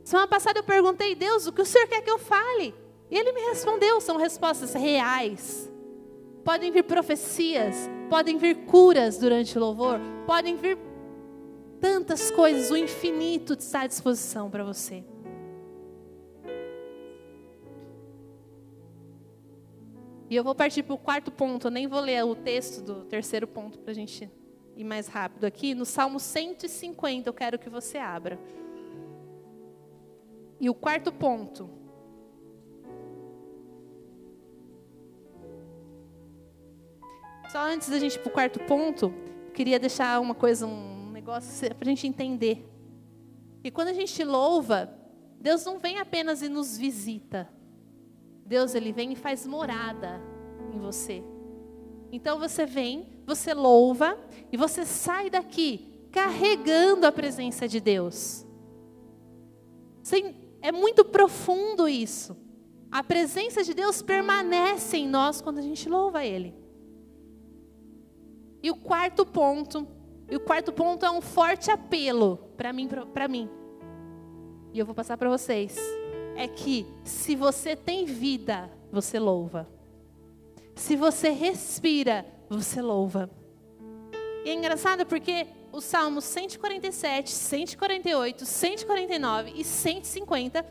Semana 0.10 0.28
passada 0.28 0.58
eu 0.58 0.64
perguntei, 0.64 1.14
Deus, 1.14 1.46
o 1.46 1.54
que 1.54 1.62
o 1.62 1.66
Senhor 1.66 1.88
quer 1.88 2.02
que 2.02 2.10
eu 2.10 2.18
fale? 2.18 2.74
E 3.12 3.16
Ele 3.16 3.32
me 3.32 3.42
respondeu, 3.42 4.02
são 4.02 4.18
respostas 4.18 4.74
reais. 4.74 5.72
Podem 6.44 6.72
vir 6.72 6.84
profecias, 6.84 7.88
podem 8.10 8.36
vir 8.36 8.66
curas 8.66 9.20
durante 9.20 9.56
o 9.56 9.62
louvor, 9.62 10.00
podem 10.26 10.56
vir 10.56 10.80
tantas 11.80 12.32
coisas, 12.32 12.72
o 12.72 12.76
infinito 12.76 13.54
está 13.54 13.82
à 13.82 13.88
disposição 13.88 14.50
para 14.50 14.64
você. 14.64 15.04
E 20.28 20.36
eu 20.36 20.44
vou 20.44 20.56
partir 20.56 20.82
para 20.82 20.96
o 20.96 20.98
quarto 20.98 21.32
ponto, 21.32 21.68
eu 21.68 21.72
nem 21.72 21.86
vou 21.86 22.00
ler 22.00 22.26
o 22.26 22.34
texto 22.34 22.82
do 22.82 23.06
terceiro 23.06 23.46
ponto 23.46 23.78
para 23.78 23.92
a 23.92 23.96
gente 23.96 24.28
ir 24.76 24.84
mais 24.84 25.08
rápido 25.08 25.46
aqui. 25.46 25.76
No 25.76 25.86
Salmo 25.86 26.20
150, 26.20 27.30
eu 27.30 27.34
quero 27.34 27.60
que 27.60 27.70
você 27.70 28.00
abra. 28.00 28.40
E 30.60 30.70
o 30.70 30.74
quarto 30.74 31.12
ponto. 31.12 31.70
Só 37.52 37.60
antes 37.60 37.90
da 37.90 37.98
gente 37.98 38.16
ir 38.16 38.20
para 38.20 38.30
o 38.30 38.34
quarto 38.34 38.60
ponto, 38.60 39.14
queria 39.54 39.80
deixar 39.80 40.20
uma 40.20 40.36
coisa, 40.36 40.68
um 40.68 41.12
negócio 41.12 41.68
para 41.76 41.86
a 41.86 41.90
gente 41.90 42.06
entender. 42.06 42.70
E 43.64 43.72
quando 43.72 43.88
a 43.88 43.94
gente 43.94 44.24
louva, 44.24 44.94
Deus 45.40 45.66
não 45.66 45.80
vem 45.80 45.98
apenas 45.98 46.42
e 46.42 46.50
nos 46.50 46.78
visita. 46.78 47.50
Deus 48.46 48.76
ele 48.76 48.92
vem 48.92 49.14
e 49.14 49.16
faz 49.16 49.48
morada 49.48 50.22
em 50.74 50.80
você. 50.80 51.24
Então 52.12 52.40
você 52.40 52.66
vem, 52.66 53.08
você 53.26 53.54
louva 53.54 54.18
e 54.52 54.58
você 54.58 54.86
sai 54.86 55.30
daqui 55.30 55.88
carregando 56.12 57.06
a 57.06 57.12
presença 57.12 57.68
de 57.68 57.80
Deus. 57.80 58.46
Sem 60.02 60.36
é 60.62 60.72
muito 60.72 61.06
profundo 61.06 61.88
isso. 61.88 62.36
A 62.92 63.04
presença 63.04 63.64
de 63.64 63.74
Deus 63.74 64.02
permanece 64.02 64.98
em 64.98 65.08
nós 65.08 65.42
quando 65.42 65.60
a 65.60 65.62
gente 65.62 65.88
louva 65.88 66.26
Ele. 66.26 66.56
E 68.62 68.70
o 68.72 68.76
quarto 68.76 69.26
ponto, 69.26 69.88
e 70.30 70.36
o 70.36 70.40
quarto 70.40 70.72
ponto 70.74 71.06
é 71.06 71.12
um 71.12 71.22
forte 71.22 71.72
apelo 71.72 72.38
para 72.58 72.74
mim, 72.74 72.90
para 73.14 73.28
mim. 73.28 73.50
E 74.74 74.80
eu 74.80 74.86
vou 74.86 74.94
passar 74.94 75.18
para 75.18 75.30
vocês. 75.30 75.78
É 76.36 76.48
que 76.48 76.86
se 77.04 77.36
você 77.36 77.76
tem 77.76 78.06
vida, 78.06 78.70
você 78.92 79.20
louva. 79.20 79.68
Se 80.76 80.96
você 80.96 81.30
respira, 81.30 82.26
você 82.50 82.82
louva. 82.82 83.30
E 84.46 84.50
é 84.50 84.54
engraçado 84.54 85.06
porque 85.06 85.48
os 85.72 85.84
Salmos 85.84 86.24
147, 86.26 87.30
148, 87.30 88.46
149 88.46 89.54
e 89.56 89.64
150, 89.64 90.66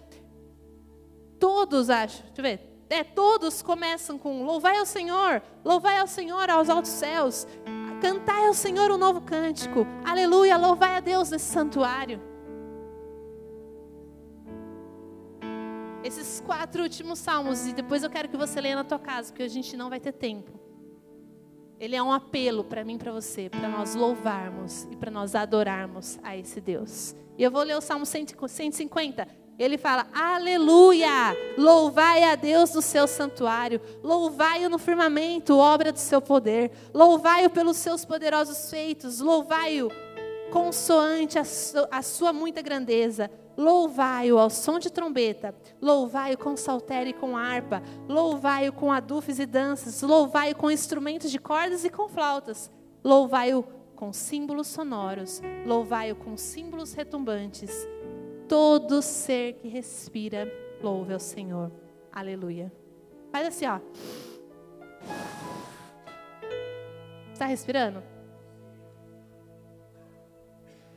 todos, 1.38 1.88
acho, 1.88 2.22
deixa 2.24 2.38
eu 2.38 2.42
ver, 2.42 2.68
é, 2.90 3.04
todos 3.04 3.62
começam 3.62 4.18
com 4.18 4.44
louvai 4.44 4.78
ao 4.78 4.86
Senhor, 4.86 5.42
louvai 5.64 5.98
ao 5.98 6.06
Senhor 6.06 6.50
aos 6.50 6.68
altos 6.68 6.90
céus, 6.90 7.46
cantai 8.00 8.46
ao 8.46 8.54
Senhor 8.54 8.90
um 8.90 8.98
novo 8.98 9.20
cântico, 9.20 9.86
aleluia, 10.04 10.56
louvai 10.56 10.96
a 10.96 11.00
Deus 11.00 11.30
nesse 11.30 11.46
santuário. 11.46 12.20
Esses 16.02 16.40
quatro 16.46 16.82
últimos 16.82 17.18
salmos, 17.18 17.66
e 17.66 17.72
depois 17.72 18.02
eu 18.02 18.10
quero 18.10 18.28
que 18.28 18.36
você 18.36 18.60
leia 18.60 18.76
na 18.76 18.84
tua 18.84 18.98
casa, 18.98 19.30
porque 19.30 19.42
a 19.42 19.48
gente 19.48 19.76
não 19.76 19.90
vai 19.90 20.00
ter 20.00 20.12
tempo. 20.12 20.67
Ele 21.80 21.94
é 21.94 22.02
um 22.02 22.12
apelo 22.12 22.64
para 22.64 22.84
mim 22.84 22.98
para 22.98 23.12
você, 23.12 23.48
para 23.48 23.68
nós 23.68 23.94
louvarmos 23.94 24.88
e 24.90 24.96
para 24.96 25.10
nós 25.10 25.34
adorarmos 25.34 26.18
a 26.24 26.36
esse 26.36 26.60
Deus. 26.60 27.14
E 27.36 27.42
eu 27.42 27.52
vou 27.52 27.62
ler 27.62 27.76
o 27.76 27.80
Salmo 27.80 28.04
150. 28.04 29.28
Ele 29.56 29.78
fala: 29.78 30.08
Aleluia! 30.12 31.36
Louvai 31.56 32.24
a 32.24 32.34
Deus 32.34 32.74
no 32.74 32.82
seu 32.82 33.06
santuário, 33.06 33.80
louvai-o 34.02 34.68
no 34.68 34.78
firmamento, 34.78 35.56
obra 35.56 35.92
do 35.92 35.98
seu 35.98 36.20
poder, 36.20 36.72
louvai-o 36.92 37.50
pelos 37.50 37.76
seus 37.76 38.04
poderosos 38.04 38.70
feitos, 38.70 39.20
louvai-o 39.20 39.88
consoante 40.50 41.38
a 41.38 42.02
sua 42.02 42.32
muita 42.32 42.60
grandeza. 42.60 43.30
Louvai-o 43.58 44.38
ao 44.38 44.48
som 44.48 44.78
de 44.78 44.88
trombeta, 44.88 45.52
louvai-o 45.82 46.38
com 46.38 46.56
saltério 46.56 47.10
e 47.10 47.12
com 47.12 47.36
harpa, 47.36 47.82
louvai-o 48.08 48.72
com 48.72 48.92
adufes 48.92 49.40
e 49.40 49.46
danças, 49.46 50.00
louvai-o 50.00 50.54
com 50.54 50.70
instrumentos 50.70 51.28
de 51.28 51.40
cordas 51.40 51.84
e 51.84 51.90
com 51.90 52.08
flautas, 52.08 52.70
louvai-o 53.02 53.64
com 53.96 54.12
símbolos 54.12 54.68
sonoros, 54.68 55.42
louvai-o 55.66 56.14
com 56.14 56.36
símbolos 56.36 56.92
retumbantes. 56.92 57.84
Todo 58.46 59.02
ser 59.02 59.54
que 59.54 59.66
respira, 59.66 60.46
louve 60.80 61.12
ao 61.12 61.18
Senhor. 61.18 61.72
Aleluia. 62.12 62.72
Faz 63.32 63.48
assim, 63.48 63.66
ó. 63.66 63.80
Está 67.32 67.46
respirando? 67.46 68.04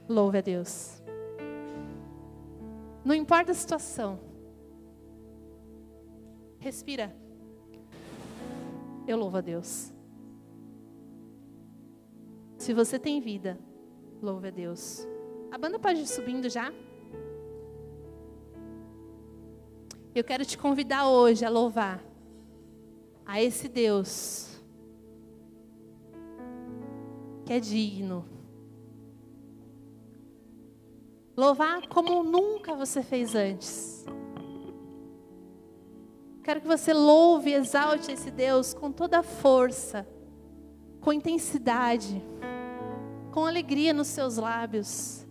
Louve 0.07 0.37
a 0.37 0.41
Deus. 0.41 1.00
Não 3.03 3.15
importa 3.15 3.51
a 3.51 3.55
situação. 3.55 4.19
Respira. 6.59 7.15
Eu 9.07 9.17
louvo 9.17 9.37
a 9.37 9.41
Deus. 9.41 9.91
Se 12.57 12.73
você 12.73 12.99
tem 12.99 13.19
vida, 13.19 13.57
louve 14.21 14.49
a 14.49 14.51
Deus. 14.51 15.07
A 15.51 15.57
banda 15.57 15.79
pode 15.79 16.01
ir 16.01 16.07
subindo 16.07 16.47
já? 16.47 16.71
Eu 20.13 20.23
quero 20.23 20.45
te 20.45 20.57
convidar 20.57 21.07
hoje 21.07 21.43
a 21.43 21.49
louvar 21.49 22.03
a 23.25 23.41
esse 23.41 23.67
Deus 23.67 24.61
que 27.45 27.53
é 27.53 27.59
digno. 27.59 28.25
Louvar 31.35 31.87
como 31.87 32.23
nunca 32.23 32.75
você 32.75 33.01
fez 33.01 33.35
antes. 33.35 34.05
Quero 36.43 36.59
que 36.59 36.67
você 36.67 36.93
louve 36.93 37.53
exalte 37.53 38.11
esse 38.11 38.29
Deus 38.29 38.73
com 38.73 38.91
toda 38.91 39.19
a 39.19 39.23
força, 39.23 40.07
com 40.99 41.13
intensidade, 41.13 42.21
com 43.31 43.45
alegria 43.45 43.93
nos 43.93 44.07
seus 44.07 44.37
lábios. 44.37 45.25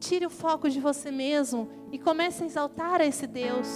Tire 0.00 0.26
o 0.26 0.30
foco 0.30 0.68
de 0.68 0.80
você 0.80 1.10
mesmo 1.10 1.68
e 1.92 1.98
comece 1.98 2.42
a 2.42 2.46
exaltar 2.46 3.00
a 3.00 3.06
esse 3.06 3.26
Deus. 3.26 3.68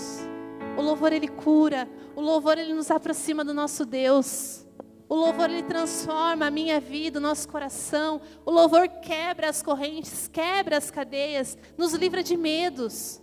O 0.77 0.83
louvor 0.83 1.13
ele 1.13 1.29
cura, 1.29 1.89
o 2.17 2.21
louvor 2.21 2.59
ele 2.59 2.75
nos 2.75 2.91
aproxima 2.91 3.45
do 3.45 3.55
nosso 3.55 3.87
Deus. 3.87 4.66
O 5.09 5.15
louvor 5.15 5.49
ele 5.49 5.63
transforma 5.63 6.47
a 6.47 6.51
minha 6.51 6.81
vida, 6.81 7.19
o 7.19 7.23
nosso 7.23 7.49
coração. 7.49 8.21
O 8.45 8.51
louvor 8.51 8.89
quebra 8.89 9.49
as 9.49 9.63
correntes, 9.63 10.29
quebra 10.29 10.77
as 10.77 10.91
cadeias, 10.91 11.57
nos 11.79 11.93
livra 11.93 12.23
de 12.23 12.37
medos. 12.37 13.23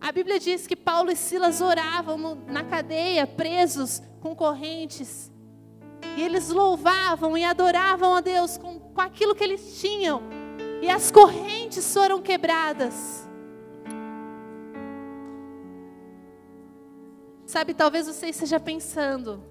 A 0.00 0.12
Bíblia 0.12 0.38
diz 0.38 0.66
que 0.66 0.76
Paulo 0.76 1.10
e 1.10 1.16
Silas 1.16 1.60
oravam 1.60 2.36
na 2.46 2.62
cadeia, 2.62 3.26
presos 3.26 4.00
com 4.20 4.34
correntes. 4.34 5.32
E 6.16 6.22
eles 6.22 6.50
louvavam 6.50 7.36
e 7.36 7.44
adoravam 7.44 8.14
a 8.14 8.20
Deus 8.20 8.56
com, 8.56 8.78
com 8.78 9.00
aquilo 9.00 9.34
que 9.34 9.42
eles 9.42 9.80
tinham. 9.80 10.22
E 10.80 10.88
as 10.88 11.10
correntes 11.10 11.92
foram 11.92 12.22
quebradas. 12.22 13.26
Sabe, 17.44 17.74
talvez 17.74 18.06
você 18.06 18.28
esteja 18.28 18.60
pensando: 18.60 19.42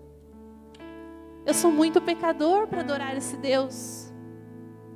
eu 1.47 1.53
sou 1.53 1.71
muito 1.71 2.01
pecador 2.01 2.67
para 2.67 2.81
adorar 2.81 3.15
esse 3.15 3.37
Deus. 3.37 4.11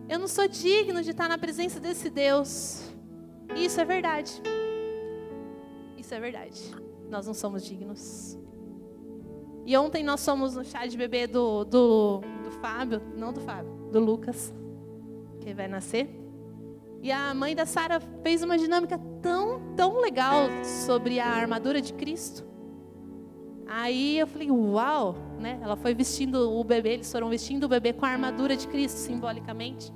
Eu 0.09 0.19
não 0.19 0.27
sou 0.27 0.49
digno 0.49 1.01
de 1.01 1.11
estar 1.11 1.29
na 1.29 1.37
presença 1.37 1.79
desse 1.79 2.09
Deus. 2.09 2.91
E 3.55 3.63
isso 3.63 3.79
é 3.79 3.85
verdade. 3.85 4.41
Isso 5.97 6.13
é 6.13 6.19
verdade. 6.19 6.61
Nós 7.09 7.25
não 7.25 7.33
somos 7.33 7.63
dignos. 7.63 8.37
E 9.65 9.77
ontem 9.77 10.03
nós 10.03 10.25
fomos 10.25 10.53
no 10.53 10.65
chá 10.65 10.85
de 10.85 10.97
bebê 10.97 11.25
do, 11.25 11.63
do, 11.63 12.19
do 12.43 12.51
Fábio, 12.59 13.01
não 13.15 13.31
do 13.31 13.39
Fábio, 13.39 13.71
do 13.89 14.01
Lucas, 14.01 14.53
que 15.39 15.53
vai 15.53 15.69
nascer. 15.69 16.09
E 17.01 17.13
a 17.13 17.33
mãe 17.33 17.55
da 17.55 17.65
Sara 17.65 18.01
fez 18.21 18.43
uma 18.43 18.57
dinâmica 18.57 18.99
tão, 19.21 19.73
tão 19.77 20.01
legal 20.01 20.49
sobre 20.85 21.17
a 21.17 21.27
armadura 21.27 21.81
de 21.81 21.93
Cristo. 21.93 22.50
Aí 23.73 24.19
eu 24.19 24.27
falei, 24.27 24.51
uau, 24.51 25.15
né? 25.39 25.57
Ela 25.63 25.77
foi 25.77 25.93
vestindo 25.93 26.51
o 26.59 26.61
bebê, 26.61 26.95
eles 26.95 27.09
foram 27.09 27.29
vestindo 27.29 27.63
o 27.63 27.69
bebê 27.69 27.93
com 27.93 28.05
a 28.05 28.09
armadura 28.09 28.57
de 28.57 28.67
Cristo, 28.67 28.97
simbolicamente. 28.97 29.93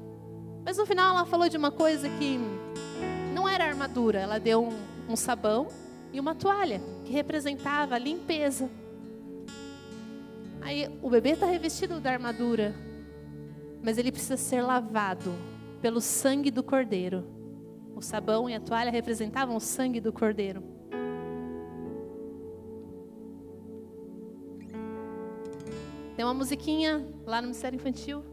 Mas 0.64 0.78
no 0.78 0.86
final 0.86 1.14
ela 1.14 1.26
falou 1.26 1.50
de 1.50 1.58
uma 1.58 1.70
coisa 1.70 2.08
que 2.08 2.40
não 3.34 3.50
era 3.50 3.66
armadura, 3.66 4.18
ela 4.20 4.40
deu 4.40 4.64
um, 4.64 5.12
um 5.12 5.18
sabão 5.18 5.68
e 6.14 6.22
uma 6.22 6.34
toalha, 6.34 6.82
que 7.04 7.12
representava 7.12 7.96
a 7.96 8.00
limpeza. 8.00 8.70
Aí 10.62 10.90
o 11.02 11.10
bebê 11.10 11.32
está 11.32 11.46
revestido 11.46 12.00
da 12.00 12.12
armadura, 12.12 12.74
mas 13.84 13.98
ele 13.98 14.10
precisa 14.10 14.38
ser 14.38 14.62
lavado 14.62 15.34
pelo 15.82 16.00
sangue 16.00 16.50
do 16.50 16.64
cordeiro. 16.64 17.26
O 17.94 18.02
sabão 18.02 18.50
e 18.50 18.54
a 18.54 18.60
toalha 18.62 18.90
representavam 18.90 19.58
o 19.58 19.60
sangue 19.60 20.00
do 20.00 20.14
cordeiro. 20.14 20.75
Tem 26.16 26.24
uma 26.24 26.34
musiquinha 26.34 27.06
lá 27.26 27.42
no 27.42 27.48
Ministério 27.48 27.76
Infantil. 27.76 28.24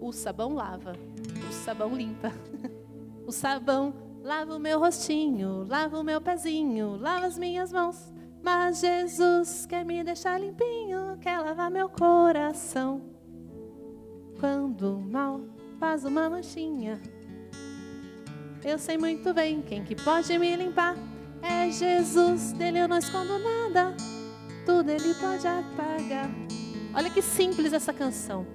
O 0.00 0.12
sabão 0.12 0.54
lava, 0.54 0.92
o 1.48 1.52
sabão 1.52 1.94
limpa. 1.94 2.32
o 3.26 3.32
sabão 3.32 3.92
lava 4.22 4.54
o 4.54 4.60
meu 4.60 4.78
rostinho, 4.78 5.66
lava 5.68 5.98
o 5.98 6.04
meu 6.04 6.20
pezinho, 6.20 6.96
lava 6.96 7.26
as 7.26 7.36
minhas 7.36 7.72
mãos. 7.72 8.12
Mas 8.42 8.80
Jesus 8.80 9.66
quer 9.66 9.84
me 9.84 10.04
deixar 10.04 10.38
limpinho, 10.38 11.18
quer 11.20 11.38
lavar 11.38 11.70
meu 11.70 11.88
coração. 11.88 13.02
Quando 14.38 14.96
o 14.96 15.00
mal 15.00 15.40
faz 15.80 16.04
uma 16.04 16.28
manchinha. 16.28 17.00
Eu 18.62 18.78
sei 18.78 18.96
muito 18.96 19.32
bem 19.34 19.60
quem 19.60 19.82
que 19.82 19.94
pode 19.94 20.38
me 20.38 20.54
limpar. 20.56 20.96
É 21.42 21.70
Jesus, 21.70 22.52
dele 22.52 22.78
eu 22.78 22.88
não 22.88 22.98
escondo 22.98 23.38
nada. 23.38 23.94
Tudo 24.64 24.90
ele 24.90 25.14
pode 25.14 25.46
apagar. 25.46 26.30
Olha 26.94 27.10
que 27.10 27.22
simples 27.22 27.72
essa 27.72 27.92
canção. 27.92 28.46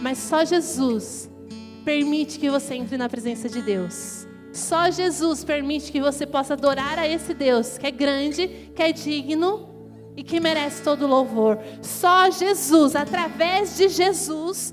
Mas 0.00 0.18
só 0.18 0.44
Jesus 0.44 1.30
permite 1.84 2.38
que 2.38 2.50
você 2.50 2.74
entre 2.74 2.96
na 2.96 3.08
presença 3.08 3.48
de 3.48 3.60
Deus. 3.60 4.26
Só 4.52 4.90
Jesus 4.90 5.42
permite 5.44 5.90
que 5.90 6.00
você 6.00 6.26
possa 6.26 6.54
adorar 6.54 6.98
a 6.98 7.08
esse 7.08 7.34
Deus 7.34 7.76
que 7.76 7.86
é 7.86 7.90
grande, 7.90 8.70
que 8.74 8.82
é 8.82 8.92
digno 8.92 9.68
e 10.16 10.22
que 10.22 10.38
merece 10.38 10.82
todo 10.82 11.06
louvor. 11.06 11.58
Só 11.82 12.30
Jesus, 12.30 12.94
através 12.94 13.76
de 13.76 13.88
Jesus, 13.88 14.72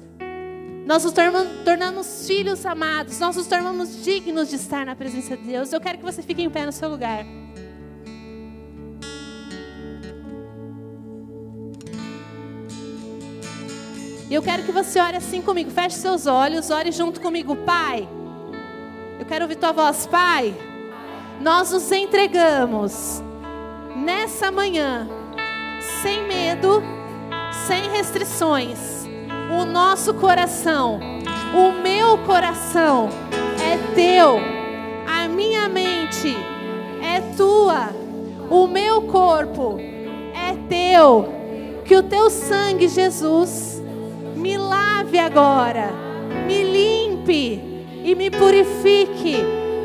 nós 0.86 1.04
nos 1.04 1.14
tornamos 1.14 2.28
filhos 2.28 2.66
amados, 2.66 3.20
nós 3.20 3.36
nos 3.36 3.48
tornamos 3.48 4.04
dignos 4.04 4.50
de 4.50 4.56
estar 4.56 4.86
na 4.86 4.96
presença 4.96 5.36
de 5.36 5.44
Deus. 5.44 5.74
Eu 5.74 5.82
quero 5.82 5.98
que 5.98 6.04
você 6.04 6.22
fique 6.22 6.44
em 6.44 6.50
pé 6.50 6.66
no 6.66 6.72
seu 6.72 6.90
lugar. 6.90 7.26
E 14.32 14.34
eu 14.34 14.42
quero 14.42 14.64
que 14.64 14.72
você 14.72 15.00
ore 15.00 15.18
assim 15.18 15.44
comigo. 15.44 15.70
Feche 15.70 15.98
seus 15.98 16.26
olhos, 16.26 16.72
ore 16.72 16.92
junto 16.92 17.22
comigo, 17.22 17.56
Pai. 17.56 18.08
Eu 19.20 19.26
quero 19.28 19.46
ouvir 19.46 19.58
tua 19.58 19.74
voz, 19.74 20.08
Pai. 20.08 20.56
Nós 21.40 21.72
nos 21.72 21.92
entregamos 21.92 23.22
nessa 23.96 24.50
manhã, 24.52 25.08
sem 26.02 26.24
medo, 26.24 26.82
sem 27.68 27.92
restrições 27.92 29.02
o 29.52 29.66
nosso 29.66 30.14
coração, 30.14 31.00
o 31.54 31.74
meu 31.74 32.18
coração 32.20 33.10
é 33.62 33.94
teu, 33.94 34.40
a 35.06 35.28
minha 35.28 35.68
mente 35.68 36.34
é 37.04 37.20
tua, 37.36 37.90
o 38.50 38.66
meu 38.66 39.02
corpo 39.04 39.78
é 39.80 40.56
teu. 40.70 41.42
Que 41.84 41.96
o 41.98 42.04
teu 42.04 42.30
sangue, 42.30 42.88
Jesus, 42.88 43.71
me 44.42 44.58
lave 44.58 45.20
agora, 45.20 45.90
me 46.46 46.64
limpe 46.64 47.62
e 48.04 48.16
me 48.16 48.30
purifique. 48.30 49.38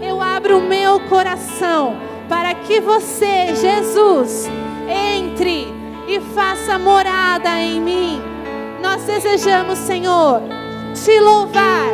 Eu 0.03 0.21
abro 0.21 0.59
o 0.59 0.63
meu 0.63 0.99
coração 1.09 1.97
para 2.29 2.55
que 2.55 2.81
você, 2.81 3.55
Jesus, 3.55 4.49
entre 4.89 5.67
e 6.09 6.21
faça 6.35 6.79
morada 6.79 7.61
em 7.61 7.81
mim 7.81 8.37
nós 8.87 9.03
desejamos, 9.03 9.79
Senhor, 9.81 10.41
te 10.95 11.19
louvar, 11.19 11.89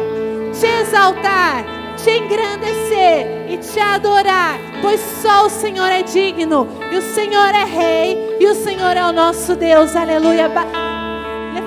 te 0.53 0.67
exaltar, 0.67 1.65
te 1.97 2.11
engrandecer 2.11 3.47
e 3.49 3.57
te 3.57 3.81
adorar, 3.81 4.59
pois 4.83 5.01
só 5.23 5.47
o 5.47 5.51
Senhor 5.51 5.87
é 5.87 6.03
digno, 6.03 6.69
e 6.91 6.99
o 6.99 7.03
Senhor 7.03 7.55
é 7.55 7.65
Rei, 7.65 8.37
e 8.39 8.47
o 8.47 8.55
Senhor 8.55 8.95
é 8.95 9.05
o 9.07 9.13
nosso 9.13 9.57
Deus. 9.57 9.97
Aleluia. 9.97 10.51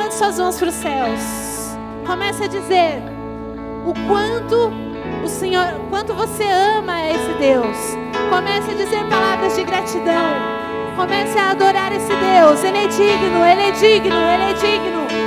Levante 0.05 0.19
suas 0.19 0.37
mãos 0.37 0.59
para 0.59 0.69
os 0.69 0.75
céus. 0.75 1.77
Comece 2.05 2.43
a 2.43 2.47
dizer 2.47 3.01
o 3.87 3.93
quanto 4.07 4.71
o 5.23 5.27
Senhor, 5.27 5.65
quanto 5.89 6.13
você 6.13 6.43
ama 6.43 7.09
esse 7.09 7.33
Deus. 7.39 7.75
Comece 8.29 8.69
a 8.69 8.73
dizer 8.75 9.03
palavras 9.09 9.55
de 9.55 9.63
gratidão. 9.63 10.35
Comece 10.95 11.35
a 11.39 11.49
adorar 11.49 11.91
esse 11.91 12.05
Deus. 12.05 12.63
Ele 12.63 12.77
é 12.77 12.87
digno, 12.87 13.43
Ele 13.43 13.61
é 13.61 13.71
digno, 13.71 14.15
Ele 14.15 14.43
é 14.43 14.53
digno. 14.53 15.24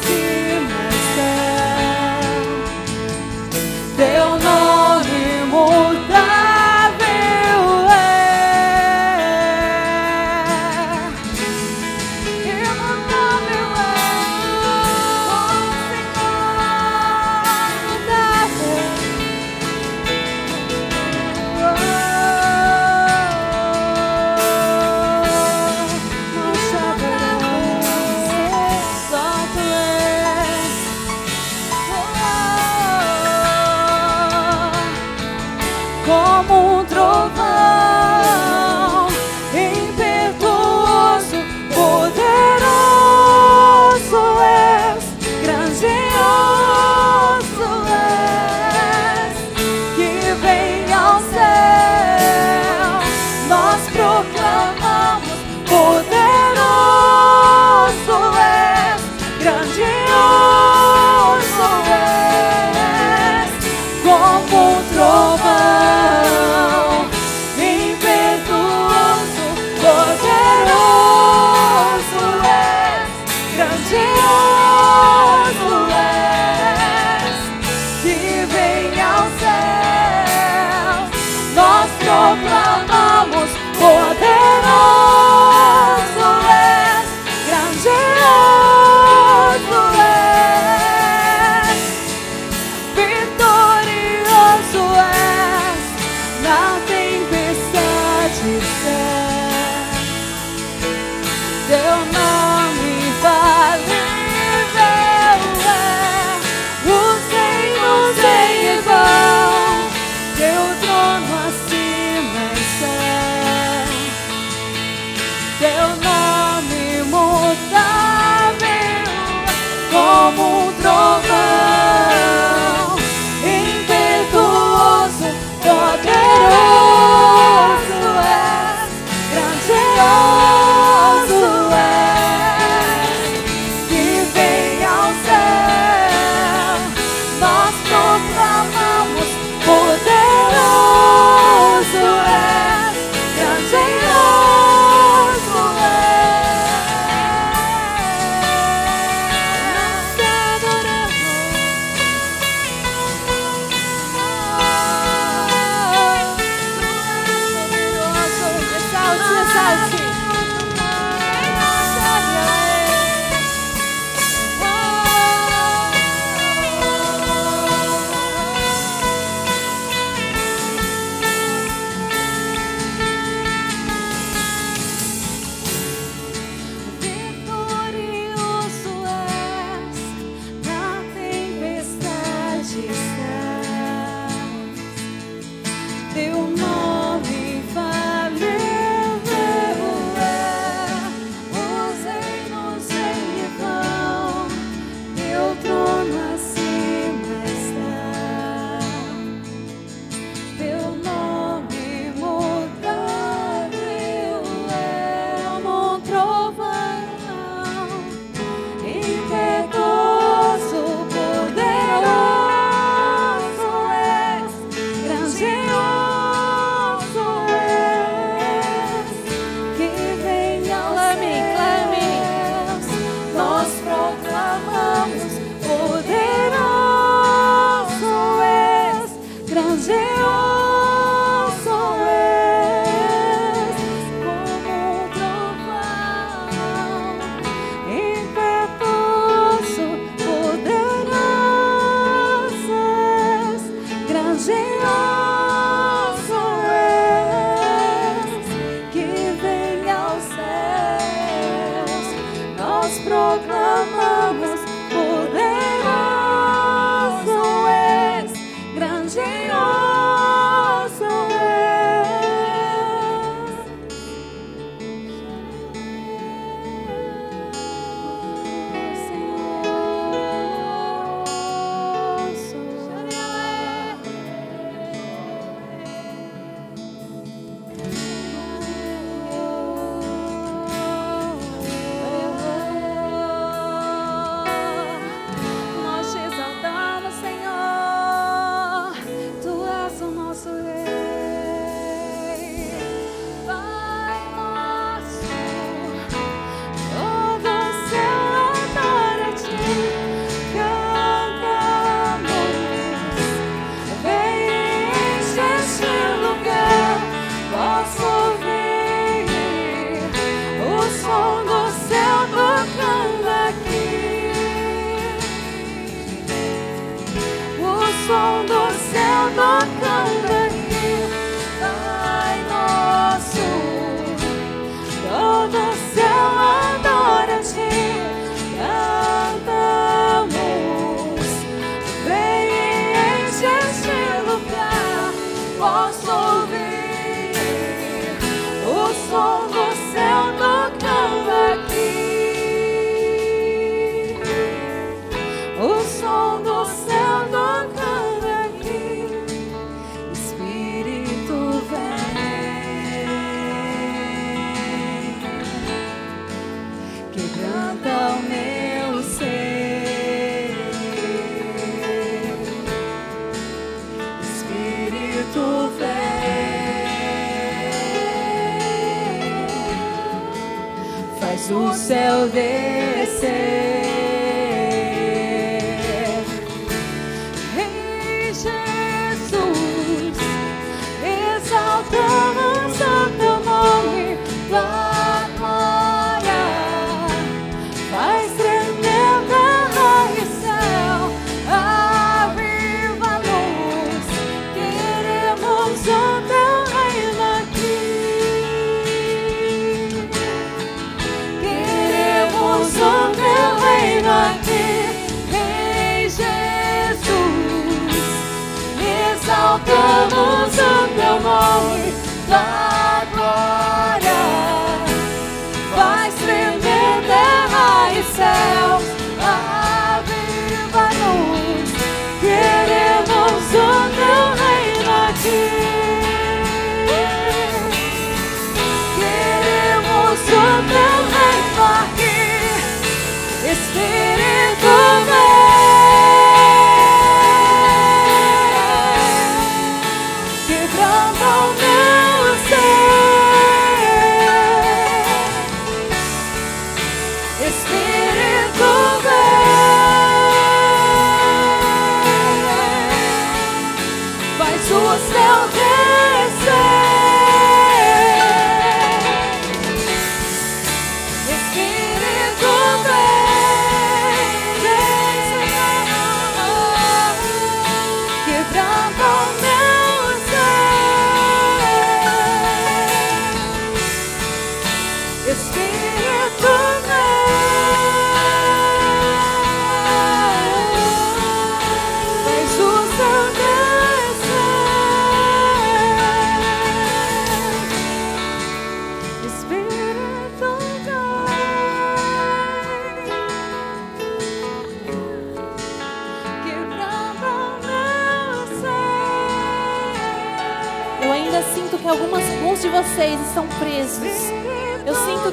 Trono 0.00 0.33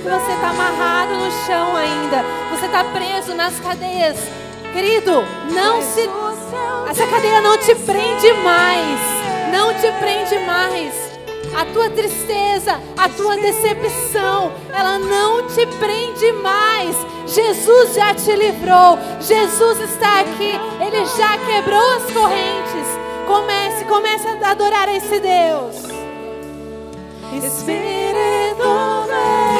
que 0.02 0.10
você 0.10 0.32
está 0.32 0.50
amarrado 0.50 1.14
no 1.14 1.32
chão 1.46 1.76
ainda, 1.76 2.24
você 2.50 2.66
está 2.66 2.84
preso 2.84 3.36
nas 3.36 3.60
cadeias. 3.60 4.18
Querido, 4.74 5.24
não 5.54 5.82
se. 5.82 6.10
Essa 6.90 7.06
cadeia 7.08 7.42
não 7.42 7.58
te 7.58 7.76
prende 7.76 8.34
mais. 8.44 9.00
Não 9.52 9.74
te 9.74 9.92
prende 10.00 10.40
mais. 10.46 10.94
A 11.56 11.66
tua 11.66 11.90
tristeza, 11.90 12.80
a 12.98 13.10
tua 13.10 13.36
decepção, 13.36 14.52
ela 14.74 14.98
não 14.98 15.48
te 15.48 15.66
prende 15.78 16.32
mais. 16.34 16.96
Jesus 17.28 17.94
já 17.94 18.14
te 18.14 18.32
livrou. 18.36 18.98
Jesus 19.20 19.80
está 19.82 20.22
aqui. 20.22 20.60
Ele 20.80 21.06
já 21.18 21.38
quebrou 21.38 21.98
as 21.98 22.04
correntes. 22.12 22.88
Comece, 23.28 23.86
comece 23.86 24.28
a 24.28 24.52
adorar 24.52 24.90
esse 24.90 25.20
Deus. 25.20 25.76
Espírito 27.34 28.64
Santo. 28.64 29.51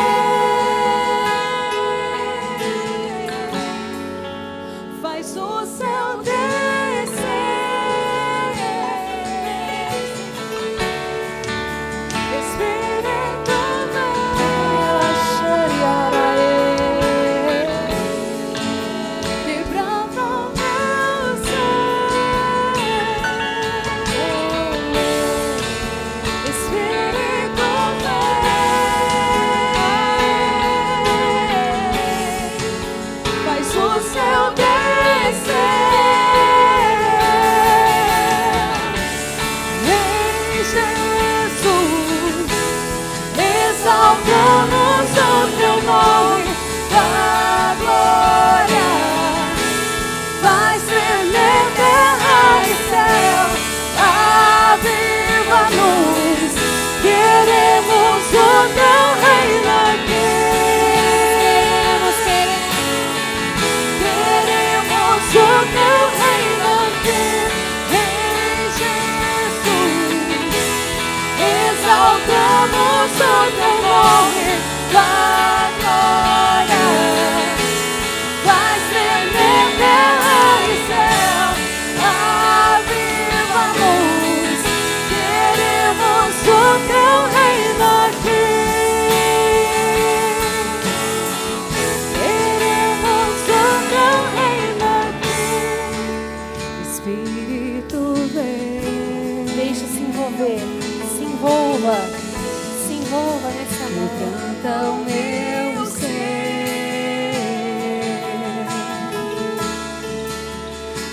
quebrantam 104.62 105.04
meu 105.06 105.86
ser. 105.86 106.12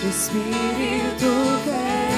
Espírito 0.09 1.31
vem, 1.65 2.09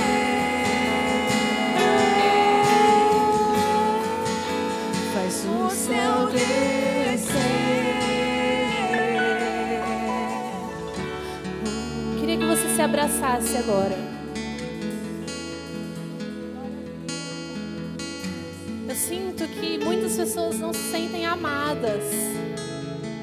faz 5.15 5.45
o 5.47 5.71
céu 5.71 6.27
descer. 6.27 7.31
Queria 12.19 12.37
que 12.37 12.47
você 12.47 12.69
se 12.75 12.83
abraçasse 12.83 13.57
agora. 13.57 14.10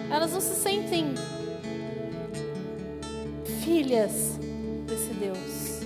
Elas 0.09 0.33
não 0.33 0.41
se 0.41 0.55
sentem 0.55 1.13
filhas 3.63 4.39
desse 4.87 5.13
Deus. 5.13 5.81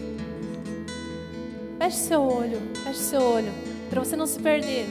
Feche 1.77 1.97
seu 1.97 2.21
olho, 2.21 2.61
feche 2.83 2.99
seu 2.99 3.21
olho, 3.21 3.51
para 3.89 3.99
você 4.03 4.15
não 4.15 4.25
se 4.25 4.39
perder. 4.39 4.85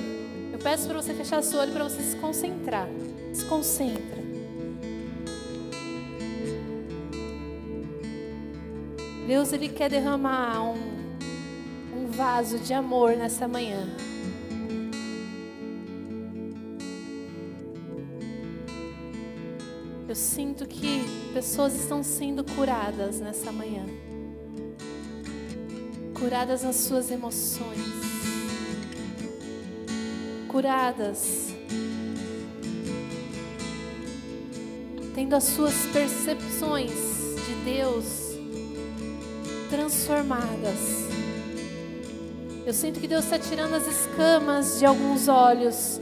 Eu 0.52 0.58
peço 0.58 0.88
para 0.88 1.00
você 1.00 1.14
fechar 1.14 1.42
seu 1.42 1.58
olho 1.60 1.72
para 1.72 1.84
você 1.84 2.02
se 2.02 2.16
concentrar. 2.16 2.88
Se 3.32 3.44
concentra. 3.46 4.20
Deus 9.26 9.52
ele 9.52 9.68
quer 9.68 9.88
derramar 9.88 10.60
um, 10.62 10.76
um 11.96 12.10
vaso 12.10 12.58
de 12.58 12.74
amor 12.74 13.16
nessa 13.16 13.46
manhã. 13.46 13.86
Eu 20.10 20.16
sinto 20.16 20.66
que 20.66 21.04
pessoas 21.32 21.72
estão 21.72 22.02
sendo 22.02 22.42
curadas 22.42 23.20
nessa 23.20 23.52
manhã. 23.52 23.86
Curadas 26.18 26.64
nas 26.64 26.74
suas 26.74 27.12
emoções. 27.12 27.78
Curadas. 30.48 31.54
Tendo 35.14 35.36
as 35.36 35.44
suas 35.44 35.74
percepções 35.92 36.90
de 37.46 37.54
Deus 37.64 38.06
transformadas. 39.68 41.06
Eu 42.66 42.74
sinto 42.74 42.98
que 42.98 43.06
Deus 43.06 43.26
está 43.26 43.38
tirando 43.38 43.74
as 43.74 43.86
escamas 43.86 44.80
de 44.80 44.86
alguns 44.86 45.28
olhos 45.28 46.00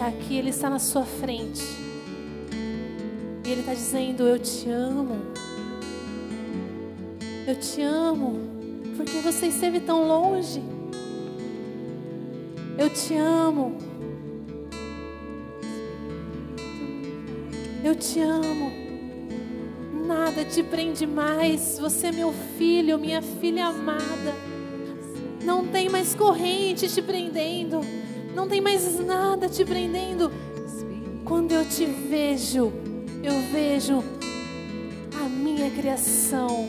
está 0.00 0.06
aqui, 0.06 0.34
Ele 0.38 0.48
está 0.48 0.70
na 0.70 0.78
sua 0.78 1.04
frente. 1.04 1.62
E 3.44 3.50
Ele 3.50 3.60
está 3.60 3.74
dizendo: 3.74 4.22
Eu 4.22 4.38
te 4.38 4.70
amo. 4.70 5.16
Eu 7.46 7.54
te 7.56 7.82
amo. 7.82 8.40
Porque 8.96 9.18
você 9.18 9.48
esteve 9.48 9.80
tão 9.80 10.08
longe. 10.08 10.62
Eu 12.78 12.88
te 12.88 13.14
amo. 13.14 13.76
Eu 17.84 17.94
te 17.94 18.20
amo. 18.20 18.72
Nada 20.06 20.46
te 20.46 20.62
prende 20.62 21.06
mais. 21.06 21.78
Você 21.78 22.06
é 22.06 22.12
meu 22.12 22.32
filho, 22.56 22.98
minha 22.98 23.20
filha 23.20 23.66
amada. 23.66 24.34
Não 25.44 25.66
tem 25.66 25.90
mais 25.90 26.14
corrente 26.14 26.88
te 26.88 27.02
prendendo. 27.02 27.99
Não 28.40 28.48
tem 28.48 28.62
mais 28.62 28.98
nada 28.98 29.50
te 29.50 29.66
prendendo. 29.66 30.32
Quando 31.26 31.52
eu 31.52 31.62
te 31.62 31.84
vejo, 31.84 32.72
eu 33.22 33.34
vejo 33.52 34.02
a 35.22 35.28
minha 35.28 35.70
criação. 35.70 36.66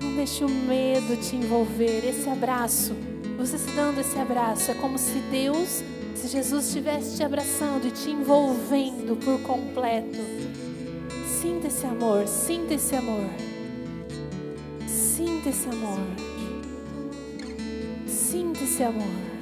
Não 0.00 0.14
deixe 0.14 0.44
o 0.44 0.48
medo 0.48 1.16
te 1.16 1.34
envolver. 1.34 2.08
Esse 2.08 2.28
abraço, 2.28 2.94
você 3.36 3.58
se 3.58 3.72
dando 3.72 4.00
esse 4.00 4.16
abraço, 4.16 4.70
é 4.70 4.74
como 4.74 4.96
se 4.96 5.18
Deus, 5.28 5.82
se 6.14 6.28
Jesus 6.28 6.68
estivesse 6.68 7.16
te 7.16 7.24
abraçando 7.24 7.88
e 7.88 7.90
te 7.90 8.10
envolvendo 8.10 9.16
por 9.16 9.40
completo. 9.40 10.20
Sinta 11.42 11.66
esse 11.66 11.84
amor, 11.84 12.28
sinta 12.28 12.74
esse 12.74 12.94
amor. 12.94 13.53
Sinta 15.44 15.50
esse 15.58 15.68
amor. 15.68 15.98
Sinta 18.06 18.64
esse 18.64 18.82
amor. 18.82 19.33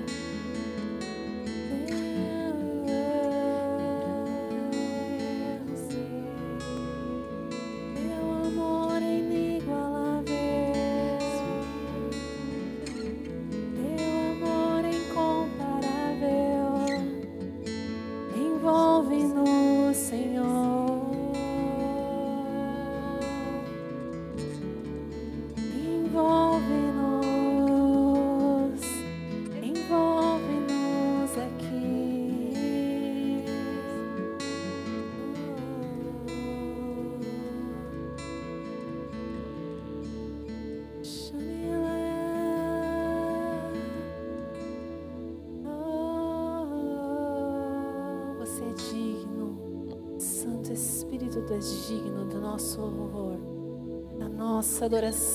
Adoração. 54.93 55.32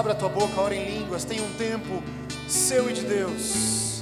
abra 0.00 0.14
a 0.14 0.16
tua 0.16 0.30
boca, 0.30 0.58
ora 0.58 0.74
em 0.74 0.98
línguas, 0.98 1.24
tenha 1.24 1.42
um 1.42 1.52
tempo 1.58 2.02
seu 2.48 2.88
e 2.88 2.94
de 2.94 3.02
Deus. 3.02 4.00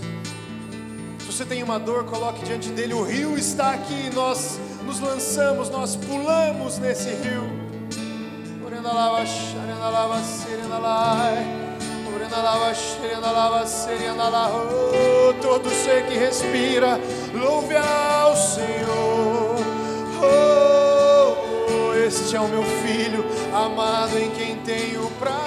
Se 1.18 1.26
você 1.26 1.44
tem 1.44 1.60
uma 1.60 1.76
dor, 1.76 2.04
coloque 2.04 2.44
diante 2.44 2.68
dele, 2.68 2.94
o 2.94 3.02
rio 3.02 3.36
está 3.36 3.72
aqui, 3.72 4.08
nós 4.14 4.60
nos 4.84 5.00
lançamos, 5.00 5.68
nós 5.70 5.96
pulamos 5.96 6.78
nesse 6.78 7.08
rio. 7.08 7.42
Oh, 14.94 15.34
todo 15.42 15.68
ser 15.68 16.06
que 16.06 16.16
respira, 16.16 16.96
louve 17.34 17.74
ao 17.74 18.36
Senhor. 18.36 19.56
Oh, 20.22 21.92
este 21.94 22.36
é 22.36 22.40
o 22.40 22.46
meu 22.46 22.62
filho 22.62 23.27
amado 23.66 24.16
em 24.18 24.30
quem 24.30 24.56
tenho 24.62 25.10
prazer. 25.18 25.38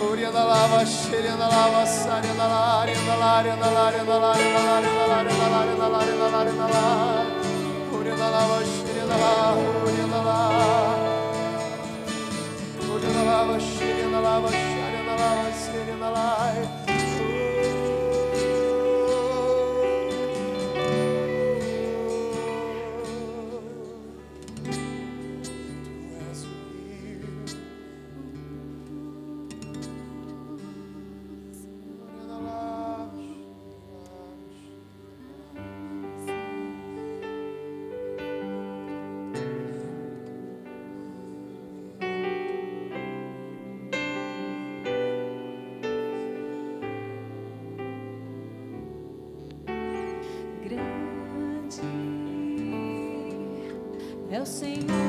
Orianda 0.00 0.44
lava, 0.44 0.84
xerianda 0.84 1.48
lava, 1.48 1.86
sarianda 1.86 2.46
lara, 2.46 2.92
anda 2.92 3.14
lara, 3.16 3.52
anda 3.52 3.70
lara, 3.70 4.00
anda 4.00 4.18
lara, 4.18 4.42
anda 4.44 4.64
lara, 4.66 4.88
anda 4.88 5.06
lara, 5.06 5.30
anda 5.30 5.46
lara, 5.48 5.70
anda 5.70 5.88
lara, 5.88 6.10
anda 6.10 6.28
lara, 6.28 6.50
anda 6.50 6.68
lara, 6.68 6.90
anda 8.12 8.28
lara, 8.28 8.60
anda 9.02 9.16
lara, 9.16 9.83
Senhor. 54.44 55.03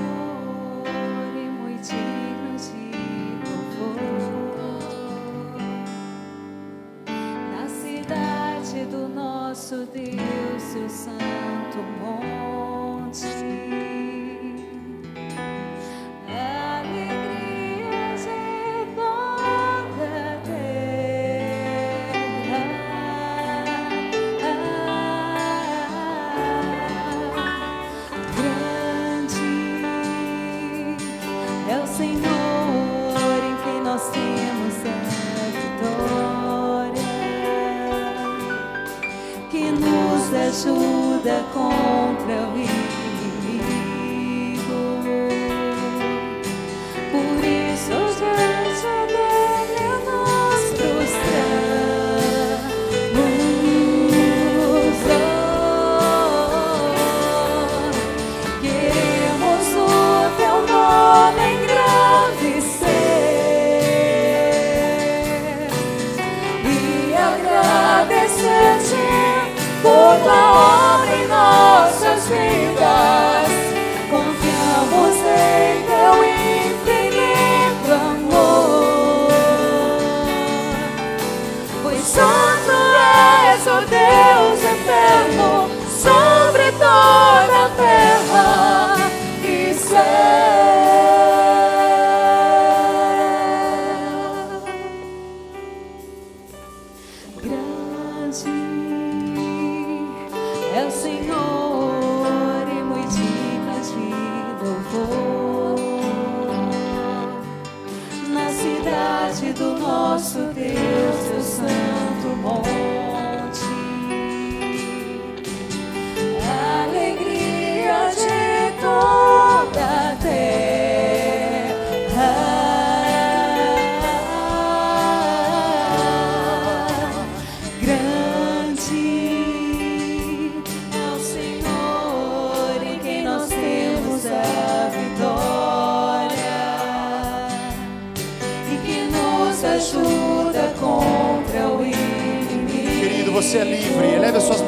爱。 84.87 85.54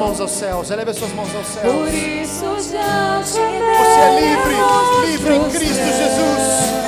mãos 0.08 0.20
aos 0.20 0.30
céus. 0.30 0.70
Eleve 0.70 0.94
suas 0.94 1.12
mãos 1.12 1.34
aos 1.34 1.46
céus. 1.46 1.74
Por 1.74 1.88
isso 1.88 2.72
já 2.72 3.20
Você 3.22 3.40
é 3.40 4.20
livre, 4.20 4.54
livre 5.06 5.34
em 5.36 5.50
Cristo 5.50 5.84
Jesus. 5.84 6.78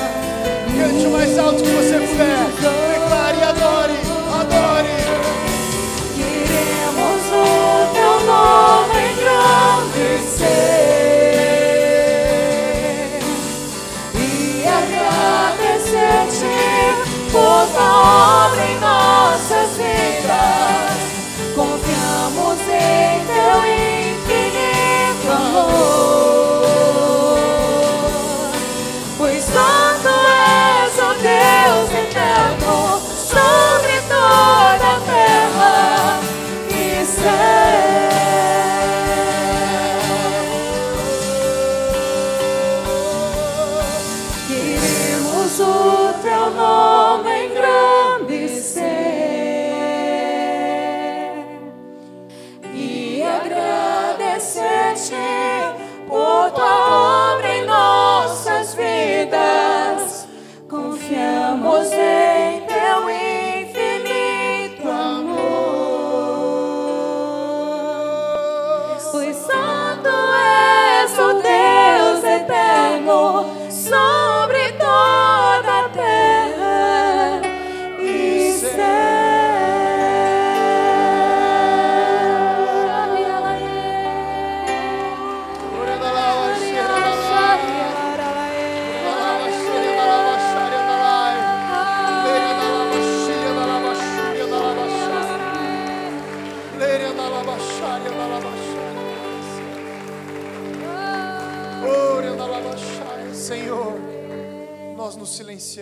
Cante 0.78 1.06
o 1.06 1.10
mais 1.10 1.38
alto 1.38 1.62
que 1.62 1.70
você 1.70 2.00
puder. 2.00 2.46
Declare, 2.94 3.42
adore, 3.42 3.98
adore. 4.40 4.88
Queremos 6.16 7.22
o 7.28 7.44
teu 7.92 8.20
nome 8.26 9.00
engrandecer. 9.12 10.79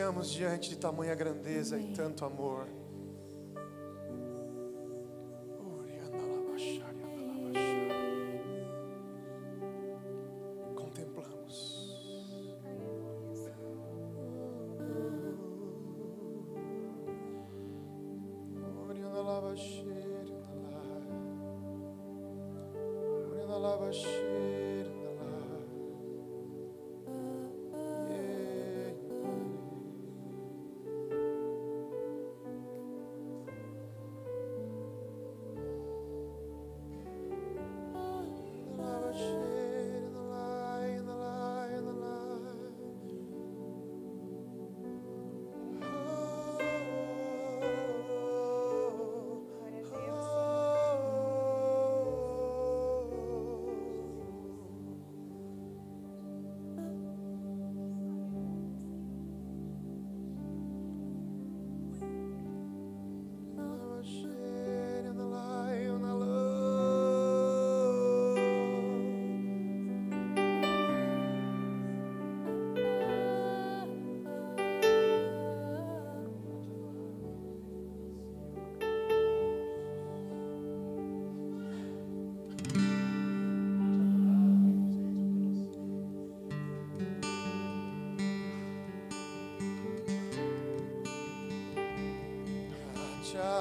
estamos 0.09 0.31
diante 0.31 0.71
de 0.71 0.79
tamanha 0.79 1.15
grandeza 1.15 1.77
Amém. 1.77 1.91
e 1.91 1.95
tanto 1.95 2.25
amor. 2.25 2.67
Contemplamos. 10.75 11.87
Lava 19.15 19.55
cheiro, 19.57 20.33
lava. 23.61 24.28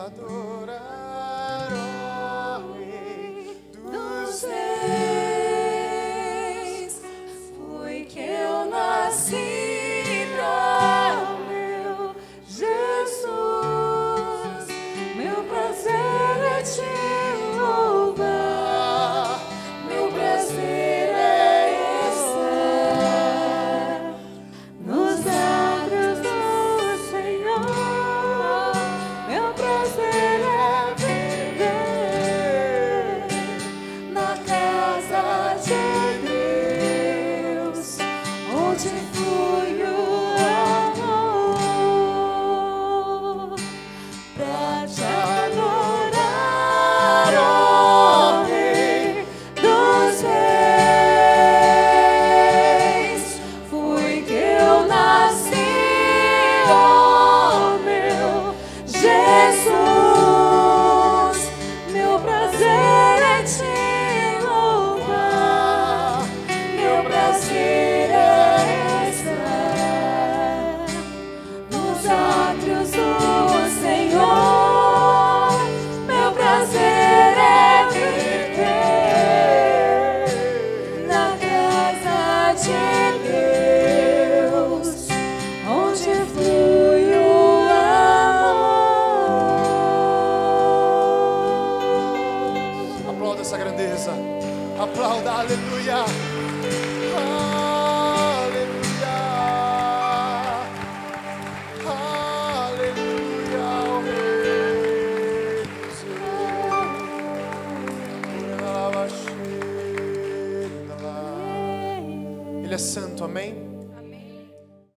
Adorar, 0.07 0.46